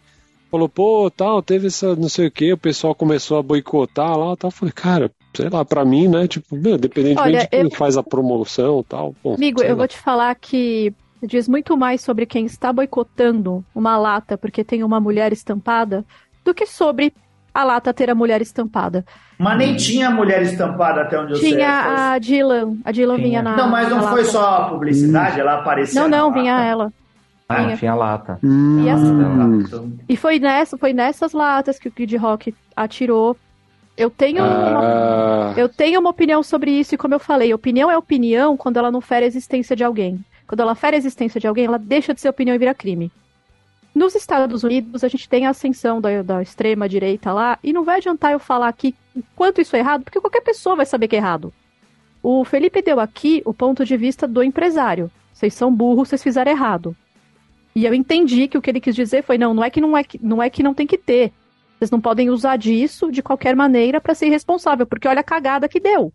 [0.50, 4.36] falou, pô, tal, teve essa não sei o que, o pessoal começou a boicotar lá,
[4.36, 4.52] tal.
[4.52, 7.72] Falei, cara, sei lá, pra mim, né, tipo, independentemente Olha, de quem eu...
[7.72, 9.16] faz a promoção tal.
[9.24, 9.76] Bom, Amigo, eu lá.
[9.76, 14.84] vou te falar que diz muito mais sobre quem está boicotando uma lata porque tem
[14.84, 16.06] uma mulher estampada
[16.44, 17.14] do que sobre
[17.60, 19.06] a lata ter a mulher estampada.
[19.38, 21.58] Mas nem tinha mulher estampada até onde eu tinha sei.
[21.58, 22.78] Tinha a Dylan.
[22.86, 23.28] A Dylan tinha.
[23.28, 23.56] vinha na.
[23.56, 24.32] Não, mas não foi lata.
[24.32, 26.02] só a publicidade, ela apareceu.
[26.02, 26.92] Não, não, vinha ela.
[27.48, 28.38] Ah, tinha lata.
[28.44, 28.84] Hum.
[28.86, 33.36] E, assim, e foi, nessa, foi nessas latas que o Kid Rock atirou.
[33.98, 34.70] Eu tenho, ah.
[34.70, 38.78] uma, eu tenho uma opinião sobre isso, e como eu falei, opinião é opinião quando
[38.78, 40.24] ela não fere a existência de alguém.
[40.48, 43.12] Quando ela fere a existência de alguém, ela deixa de ser opinião e vira crime.
[44.00, 47.98] Nos Estados Unidos, a gente tem a ascensão da, da extrema-direita lá, e não vai
[47.98, 48.96] adiantar eu falar aqui
[49.36, 51.54] quanto isso é errado, porque qualquer pessoa vai saber que é errado.
[52.24, 55.12] O Felipe deu aqui o ponto de vista do empresário.
[55.34, 56.96] Vocês são burros, vocês fizeram errado.
[57.76, 59.98] E eu entendi que o que ele quis dizer foi: não, não é que não,
[59.98, 61.34] é que, não, é que não tem que ter.
[61.78, 65.68] Vocês não podem usar disso de qualquer maneira para ser irresponsável, porque olha a cagada
[65.68, 66.14] que deu.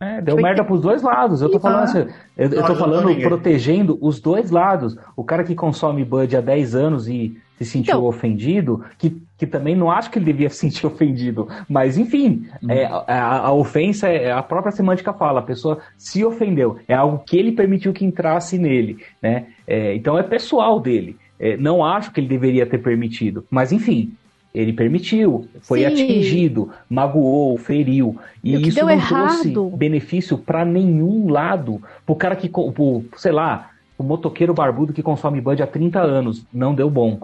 [0.00, 0.68] É, deu Foi merda que...
[0.68, 1.42] pros dois lados.
[1.42, 4.96] Eu tô falando assim, eu, eu tô falando protegendo os dois lados.
[5.16, 9.46] O cara que consome Bud há 10 anos e se sentiu então, ofendido, que, que
[9.46, 11.48] também não acho que ele devia se sentir ofendido.
[11.68, 12.70] Mas, enfim, hum.
[12.70, 16.78] é, a, a, ofensa, é, a própria semântica fala, a pessoa se ofendeu.
[16.86, 18.98] É algo que ele permitiu que entrasse nele.
[19.20, 19.46] Né?
[19.66, 21.16] É, então é pessoal dele.
[21.40, 23.44] É, não acho que ele deveria ter permitido.
[23.50, 24.12] Mas, enfim,
[24.54, 25.86] ele permitiu, foi Sim.
[25.86, 28.16] atingido, magoou, feriu.
[28.42, 29.42] E, isso não errado.
[29.42, 31.82] trouxe benefício para nenhum lado.
[32.06, 36.46] Pro cara que, pro, sei lá, o motoqueiro barbudo que consome Bud há 30 anos,
[36.52, 37.20] não deu bom.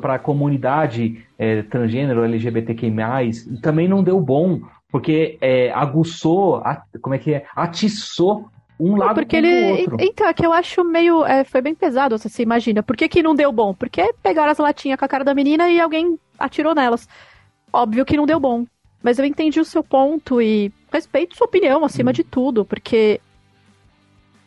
[0.00, 2.92] Para a comunidade é, transgênero, LGBTQ+,
[3.60, 4.60] também não deu bom,
[4.90, 8.48] porque é, aguçou, a, como é que é, atiçou
[8.80, 9.96] um lado porque ele outro.
[10.00, 11.24] Então, é que eu acho meio.
[11.24, 12.82] É, foi bem pesado, você se imagina.
[12.82, 13.74] Por que, que não deu bom?
[13.74, 17.08] Porque pegaram as latinhas com a cara da menina e alguém atirou nelas.
[17.72, 18.64] Óbvio que não deu bom.
[19.02, 22.14] Mas eu entendi o seu ponto e respeito sua opinião acima hum.
[22.14, 23.20] de tudo, porque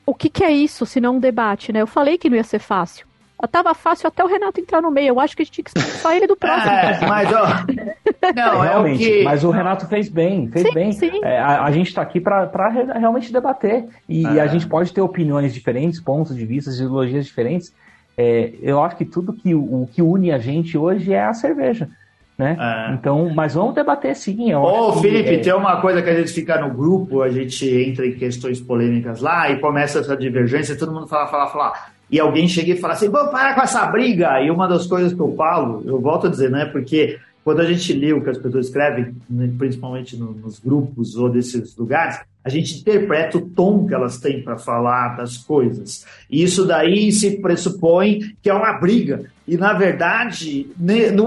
[0.05, 1.81] o que, que é isso se não um debate, né?
[1.81, 3.07] Eu falei que não ia ser fácil.
[3.47, 5.09] Tava fácil até o Renato entrar no meio.
[5.09, 6.71] Eu acho que a gente tinha que só ele do próximo.
[6.71, 7.45] É, mas, ó.
[8.35, 9.03] Não, é realmente.
[9.03, 9.23] É que...
[9.23, 10.91] Mas o Renato fez bem, fez sim, bem.
[10.93, 11.19] Sim.
[11.23, 13.85] É, a, a, gente está aqui para realmente debater.
[14.07, 14.41] E, é.
[14.41, 17.73] a gente pode ter opiniões diferentes, pontos de vista, ideologias diferentes.
[18.17, 21.33] É, eu acho que tudo que o, o que une a gente hoje é a
[21.33, 21.89] cerveja.
[22.37, 22.57] Né?
[22.59, 22.93] É.
[22.93, 24.53] Então, mas vamos debater sim.
[24.55, 25.37] Ô, Felipe, é...
[25.37, 29.21] tem uma coisa que a gente fica no grupo, a gente entra em questões polêmicas
[29.21, 31.73] lá e começa essa divergência, todo mundo fala, fala, fala
[32.13, 34.39] e alguém chega e fala assim, vamos parar com essa briga.
[34.39, 36.65] E uma das coisas que eu falo, eu volto a dizer, né?
[36.65, 41.15] Porque quando a gente lê o que as pessoas escrevem, né, principalmente no, nos grupos
[41.15, 46.05] ou desses lugares, a gente interpreta o tom que elas têm para falar das coisas.
[46.29, 49.25] E isso daí se pressupõe que é uma briga.
[49.47, 50.67] E, na verdade,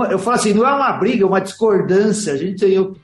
[0.08, 2.32] eu falo assim, não é uma briga, é uma discordância.
[2.32, 2.96] A gente, eu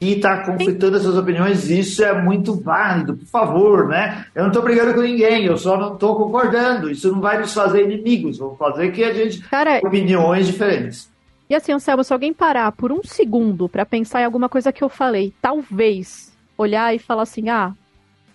[0.00, 4.24] e está conflitando essas opiniões, isso é muito válido, por favor, né?
[4.34, 6.90] Eu não estou brigando com ninguém, eu só não estou concordando.
[6.90, 11.10] Isso não vai nos fazer inimigos, vamos fazer que a gente Cara, opiniões diferentes.
[11.50, 14.82] E assim, Anselmo, se alguém parar por um segundo para pensar em alguma coisa que
[14.82, 17.74] eu falei, talvez olhar e falar assim, ah,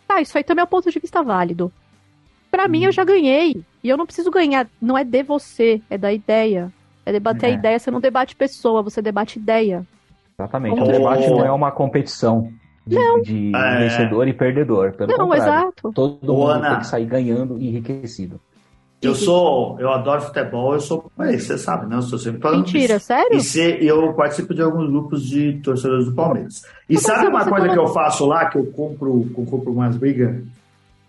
[0.08, 1.72] tá, isso aí também é um ponto de vista válido.
[2.52, 2.70] Para hum.
[2.70, 3.64] mim, eu já ganhei.
[3.84, 6.72] E eu não preciso ganhar, não é de você, é da ideia.
[7.06, 7.54] É debater é.
[7.54, 9.86] a ideia, você não debate pessoa, você debate ideia.
[10.38, 10.82] Exatamente.
[10.82, 12.50] O debate não é uma competição
[12.86, 13.78] de, de é.
[13.80, 14.94] vencedor e perdedor.
[14.94, 15.92] Pelo não, contrário, exato.
[15.94, 18.40] Todo mundo Ana, tem que sair ganhando e enriquecido.
[19.02, 21.96] Eu sou, eu adoro futebol, eu sou, você sabe, né?
[21.98, 23.06] Eu sou sempre falando Mentira, disso.
[23.06, 23.38] sério?
[23.38, 26.64] E se, eu participo de alguns grupos de torcedores do Palmeiras.
[26.90, 30.42] E sabe uma coisa que eu faço lá, que eu compro, eu compro umas brigas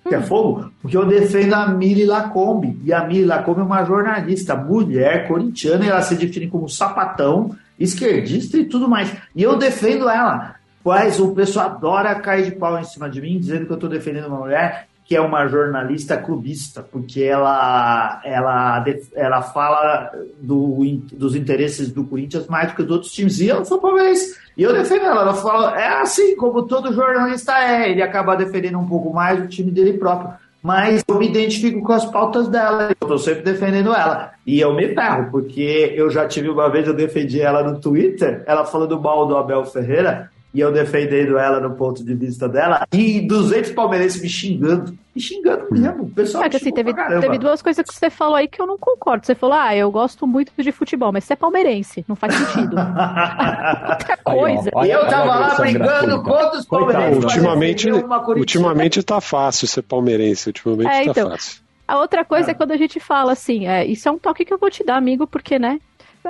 [0.09, 0.23] que é hum.
[0.23, 0.71] fogo?
[0.81, 2.79] Porque eu defendo a Mili Lacombe.
[2.85, 7.57] E a Mili Lacombe é uma jornalista, mulher, corintiana, e ela se define como sapatão,
[7.79, 9.15] esquerdista e tudo mais.
[9.35, 10.57] E eu defendo ela.
[10.85, 13.91] Mas o pessoal adora cair de pau em cima de mim, dizendo que eu estou
[13.91, 20.11] defendendo uma mulher que é uma jornalista clubista, porque ela, ela, ela fala
[20.41, 23.39] do, dos interesses do Corinthians mais do que dos outros times.
[23.39, 24.37] E eu sou palmeirense.
[24.57, 25.21] E eu defendo ela.
[25.23, 27.89] Ela fala, é assim como todo jornalista é.
[27.89, 30.35] Ele acaba defendendo um pouco mais o time dele próprio.
[30.67, 32.89] Mas eu me identifico com as pautas dela.
[32.89, 34.33] Eu estou sempre defendendo ela.
[34.45, 38.43] E eu me ferro, porque eu já tive uma vez, eu defendi ela no Twitter,
[38.49, 42.87] ela falando mal do Abel Ferreira e eu defendendo ela no ponto de vista dela,
[42.91, 46.05] e 200 palmeirenses me xingando, me xingando mesmo.
[46.05, 48.67] O pessoal é que assim, teve, teve duas coisas que você falou aí que eu
[48.67, 49.27] não concordo.
[49.27, 52.75] Você falou, ah, eu gosto muito de futebol, mas você é palmeirense, não faz sentido.
[53.91, 54.71] Outra coisa.
[54.83, 57.23] e eu tava lá brigando contra os palmeirenses.
[57.23, 61.61] Ultimamente, ultimamente tá fácil ser palmeirense, ultimamente é, tá então, fácil.
[61.87, 62.53] A outra coisa é.
[62.53, 64.83] é quando a gente fala assim, é, isso é um toque que eu vou te
[64.83, 65.79] dar, amigo, porque, né,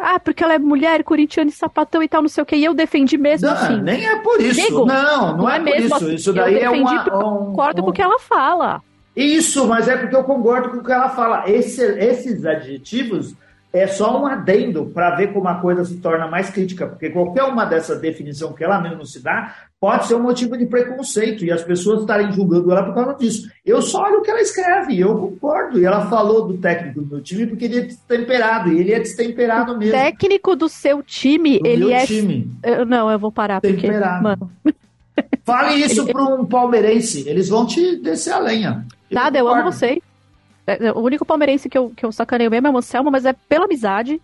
[0.03, 2.57] ah, porque ela é mulher, corintiana e sapatão e tal, não sei o que.
[2.57, 3.81] E eu defendi mesmo não, assim.
[3.81, 4.61] Nem é por isso.
[4.61, 5.95] Digo, não, não, não, é, é por isso.
[5.95, 6.15] Assim.
[6.15, 7.17] Isso daí eu defendi é uma.
[7.17, 7.85] Um, concordo um...
[7.85, 8.83] com o que ela fala.
[9.15, 11.49] Isso, mas é porque eu concordo com o que ela fala.
[11.49, 13.35] Esse, esses adjetivos
[13.73, 17.45] é só um adendo para ver como a coisa se torna mais crítica, porque qualquer
[17.45, 21.53] uma dessa definição que ela mesmo se dá pode ser um motivo de preconceito e
[21.53, 23.51] as pessoas estarem julgando ela por causa disso.
[23.65, 25.79] Eu só olho o que ela escreve, eu concordo.
[25.79, 28.99] E ela falou do técnico do meu time porque ele é destemperado, e ele é
[28.99, 29.93] destemperado mesmo.
[29.93, 32.07] Técnico do seu time, do ele é.
[32.07, 32.51] Time.
[32.63, 33.91] Eu, não, eu vou parar porque.
[33.91, 34.51] Mano.
[35.45, 38.87] Fale isso para um palmeirense, eles vão te descer a lenha.
[39.11, 39.59] Eu Nada, concordo.
[39.59, 39.99] eu amo vocês.
[40.67, 43.25] É, é, o único palmeirense que eu, que eu sacaneio mesmo é o Anselmo, mas
[43.25, 44.21] é pela amizade.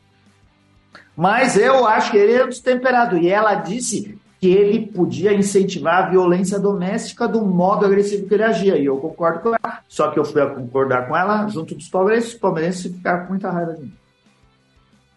[1.17, 3.17] Mas eu acho que ele é destemperado.
[3.17, 8.43] E ela disse que ele podia incentivar a violência doméstica do modo agressivo que ele
[8.43, 8.77] agia.
[8.77, 9.81] E eu concordo com ela.
[9.89, 12.33] Só que eu fui a concordar com ela junto dos palmeirenses.
[12.33, 13.95] Os palmeirenses ficaram com muita raiva de mim.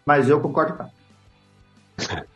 [0.04, 2.26] Mas eu concordo com ela.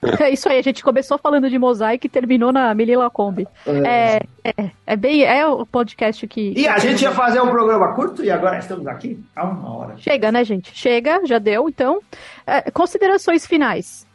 [0.20, 3.46] É isso aí, a gente começou falando de mosaico e terminou na Melila Kombi.
[3.66, 4.20] É.
[4.44, 5.24] É, é, é, bem.
[5.24, 6.54] É o podcast que.
[6.56, 9.96] E a gente ia fazer um programa curto e agora estamos aqui há uma hora.
[9.96, 10.72] Chega, né, gente?
[10.74, 11.68] Chega, já deu.
[11.68, 12.00] Então,
[12.46, 14.06] é, considerações finais.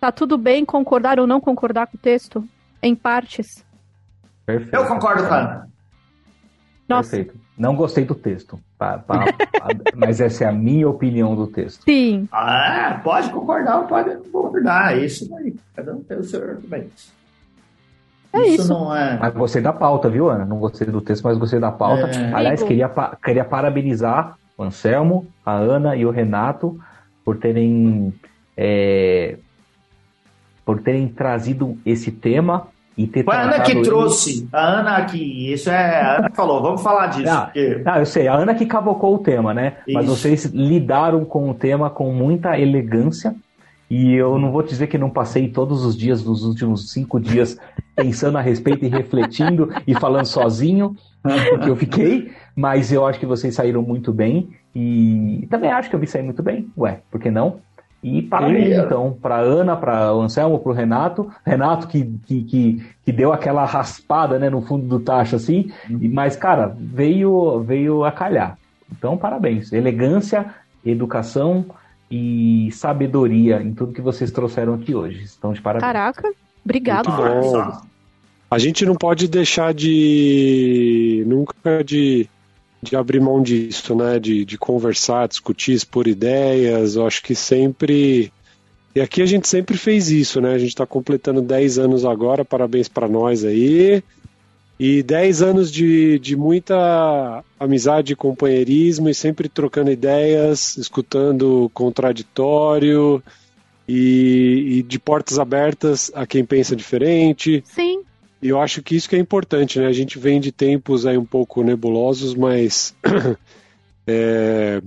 [0.00, 2.44] Tá tudo bem concordar ou não concordar com o texto?
[2.82, 3.64] Em partes?
[4.46, 4.74] Perfeito.
[4.74, 5.66] Eu concordo com a
[6.88, 7.10] Nossa.
[7.10, 7.38] Perfeito.
[7.58, 9.24] Não gostei do texto, pra, pra,
[9.94, 11.82] mas essa é a minha opinião do texto.
[11.82, 12.28] Sim.
[12.30, 14.96] Ah, pode concordar ou pode concordar.
[14.96, 15.54] É isso aí.
[15.74, 17.18] Cada um tem o seu argumento.
[18.32, 18.68] É isso, isso.
[18.68, 19.18] não é.
[19.18, 20.44] Mas gostei da pauta, viu, Ana?
[20.44, 22.06] Não gostei do texto, mas gostei da pauta.
[22.06, 22.32] É.
[22.32, 22.90] Aliás, queria,
[23.22, 26.78] queria parabenizar o Anselmo, a Ana e o Renato
[27.24, 28.14] por terem
[28.56, 29.38] é,
[30.64, 32.68] por terem trazido esse tema
[33.26, 34.48] a Ana que trouxe.
[34.52, 35.52] A Ana que.
[35.52, 36.00] Isso é.
[36.00, 37.30] A Ana falou, vamos falar disso.
[37.30, 37.82] Ah, porque...
[37.84, 39.76] ah, eu sei, a Ana que cavocou o tema, né?
[39.86, 39.94] Isso.
[39.94, 43.34] Mas vocês lidaram com o tema com muita elegância.
[43.90, 47.58] E eu não vou dizer que não passei todos os dias, nos últimos cinco dias,
[47.96, 53.24] pensando a respeito e refletindo e falando sozinho, porque eu fiquei, mas eu acho que
[53.24, 54.50] vocês saíram muito bem.
[54.74, 56.70] E também acho que eu me saí muito bem.
[56.76, 57.60] Ué, por que não?
[58.02, 61.30] E parabéns, então, para Ana, para o Anselmo, para o Renato.
[61.44, 66.10] Renato que, que, que, que, deu aquela raspada né, no fundo do tacho, assim, uhum.
[66.12, 68.56] mas, cara, veio, veio a calhar.
[68.90, 69.72] Então, parabéns.
[69.72, 70.54] Elegância,
[70.86, 71.66] educação
[72.10, 75.24] e sabedoria em tudo que vocês trouxeram aqui hoje.
[75.24, 75.92] Estão de parabéns.
[75.92, 76.32] Caraca,
[76.64, 77.08] obrigado.
[78.50, 81.22] A gente não pode deixar de.
[81.26, 82.28] nunca de
[82.82, 84.18] de abrir mão disso, né?
[84.18, 86.96] De, de conversar, discutir, expor ideias.
[86.96, 88.32] Eu acho que sempre.
[88.94, 90.52] E aqui a gente sempre fez isso, né?
[90.52, 94.02] A gente está completando 10 anos agora, parabéns para nós aí.
[94.78, 103.20] E 10 anos de, de muita amizade e companheirismo e sempre trocando ideias, escutando contraditório
[103.88, 107.62] e, e de portas abertas a quem pensa diferente.
[107.66, 108.02] Sim.
[108.40, 109.86] E eu acho que isso que é importante, né?
[109.86, 112.94] A gente vem de tempos aí um pouco nebulosos, mas
[114.06, 114.80] é,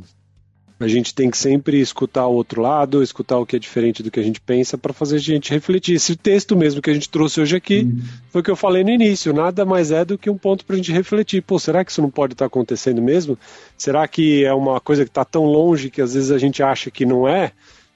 [0.79, 4.09] a gente tem que sempre escutar o outro lado, escutar o que é diferente do
[4.09, 5.95] que a gente pensa para fazer a gente refletir.
[5.95, 8.01] Esse texto mesmo que a gente trouxe hoje aqui uhum.
[8.31, 10.75] foi o que eu falei no início, nada mais é do que um ponto para
[10.75, 11.43] a gente refletir.
[11.43, 13.37] Pô, será que isso não pode estar tá acontecendo mesmo?
[13.77, 16.89] Será que é uma coisa que está tão longe que às vezes a gente acha
[16.89, 17.51] que não é?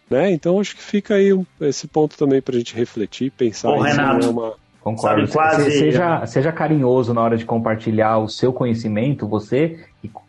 [0.09, 0.31] Né?
[0.31, 3.71] Então acho que fica aí um, esse ponto também para a gente refletir, pensar.
[3.71, 4.64] Ô, Renato, é uma...
[4.85, 5.27] Concordo.
[5.31, 5.71] Quase...
[5.71, 9.79] Seja, seja carinhoso na hora de compartilhar o seu conhecimento, você,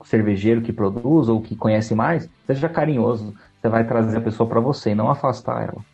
[0.06, 3.34] cervejeiro que produz ou que conhece mais, seja carinhoso.
[3.60, 5.84] Você vai trazer a pessoa para você e não afastar ela.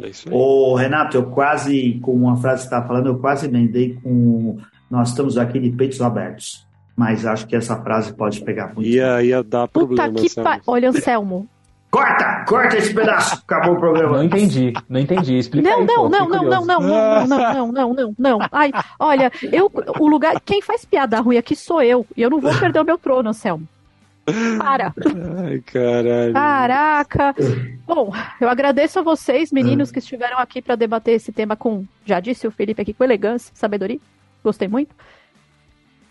[0.00, 0.34] É isso aí.
[0.34, 4.58] Ô, Renato, eu quase, com uma frase que você estava falando, eu quase emendei com
[4.88, 6.64] nós estamos aqui de peitos abertos.
[6.96, 8.86] Mas acho que essa frase pode pegar muito.
[8.86, 10.12] Ia, ia dar problema.
[10.12, 10.60] Puta que pa...
[10.64, 11.48] Olha, Anselmo,
[11.94, 12.44] Corta!
[12.48, 13.36] Corta esse pedaço!
[13.46, 14.16] Acabou o programa.
[14.16, 15.38] Não entendi, não entendi.
[15.38, 18.38] Explica não, aí, não, pô, não, não, não, não, não, não, não, não, não.
[18.50, 19.70] Ai, olha, eu,
[20.00, 22.04] o lugar, quem faz piada ruim aqui sou eu.
[22.16, 23.68] E eu não vou perder o meu trono, Anselmo.
[24.58, 24.92] Para.
[25.38, 26.32] Ai, caralho.
[26.32, 27.34] Caraca.
[27.86, 32.18] Bom, eu agradeço a vocês, meninos, que estiveram aqui para debater esse tema com, já
[32.18, 34.00] disse o Felipe aqui, com elegância, sabedoria.
[34.42, 34.92] Gostei muito.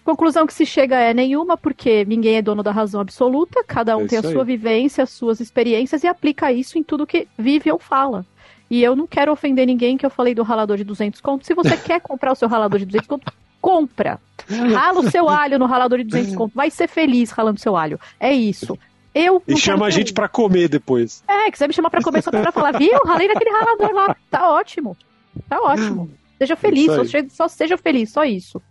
[0.04, 4.04] Conclusão que se chega é nenhuma, porque ninguém é dono da razão absoluta, cada um
[4.04, 4.47] é tem a sua aí.
[4.47, 8.26] vivência, as suas experiências e aplica isso em tudo que vive ou fala.
[8.70, 11.47] E eu não quero ofender ninguém que eu falei do ralador de 200 contos.
[11.47, 14.20] Se você quer comprar o seu ralador de 200 contos, compra.
[14.74, 16.56] Rala o seu alho no ralador de 200 contos.
[16.56, 17.99] Vai ser feliz ralando seu alho.
[18.20, 18.78] É isso.
[19.16, 21.24] Eu e chama a gente para comer depois.
[21.28, 22.97] É, quiser me chamar para comer só pra falar, viu?
[23.06, 24.16] Ralei naquele ralador lá.
[24.30, 24.97] Tá ótimo.
[25.47, 26.10] Tá ótimo.
[26.39, 28.62] Seja feliz, só, só seja feliz, só isso.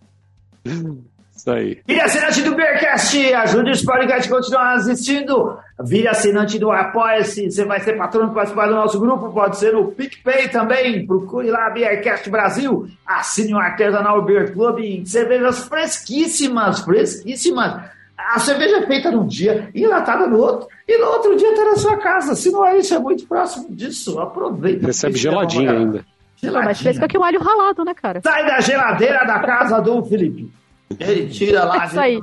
[1.43, 1.81] Isso aí.
[1.85, 5.57] Vire assinante do Bearcast, ajude o podcast a continuar assistindo.
[5.83, 9.73] Vire assinante do Apoia-se, você vai ser patrono para participar do nosso grupo, pode ser
[9.73, 11.05] no PicPay também.
[11.05, 17.91] Procure lá Beercast Brasil, assine o Artesanal Beer Club, cervejas fresquíssimas, fresquíssimas.
[18.17, 21.75] A cerveja é feita num dia, enlatada no outro, e no outro dia está na
[21.75, 22.35] sua casa.
[22.35, 24.17] Se não é isso, é muito próximo disso.
[24.17, 24.87] Aproveita.
[24.87, 26.05] Recebe geladinho ainda.
[26.37, 26.69] Geladinha.
[26.69, 28.21] Mas fresca que o alho ralado, né, cara?
[28.21, 30.62] Sai da geladeira da casa do Felipe.
[30.99, 31.83] Ele tira lá.
[31.83, 32.19] É isso aí.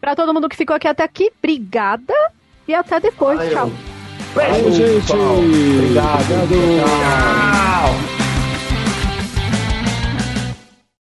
[0.00, 2.14] Pra todo mundo que ficou aqui até aqui, obrigada
[2.66, 3.38] e até depois.
[3.38, 3.52] Valeu.
[3.52, 3.72] Tchau.
[4.34, 5.12] Valeu, gente.
[5.12, 6.42] Obrigado.
[6.44, 8.02] Obrigado.
[8.02, 8.11] Tchau.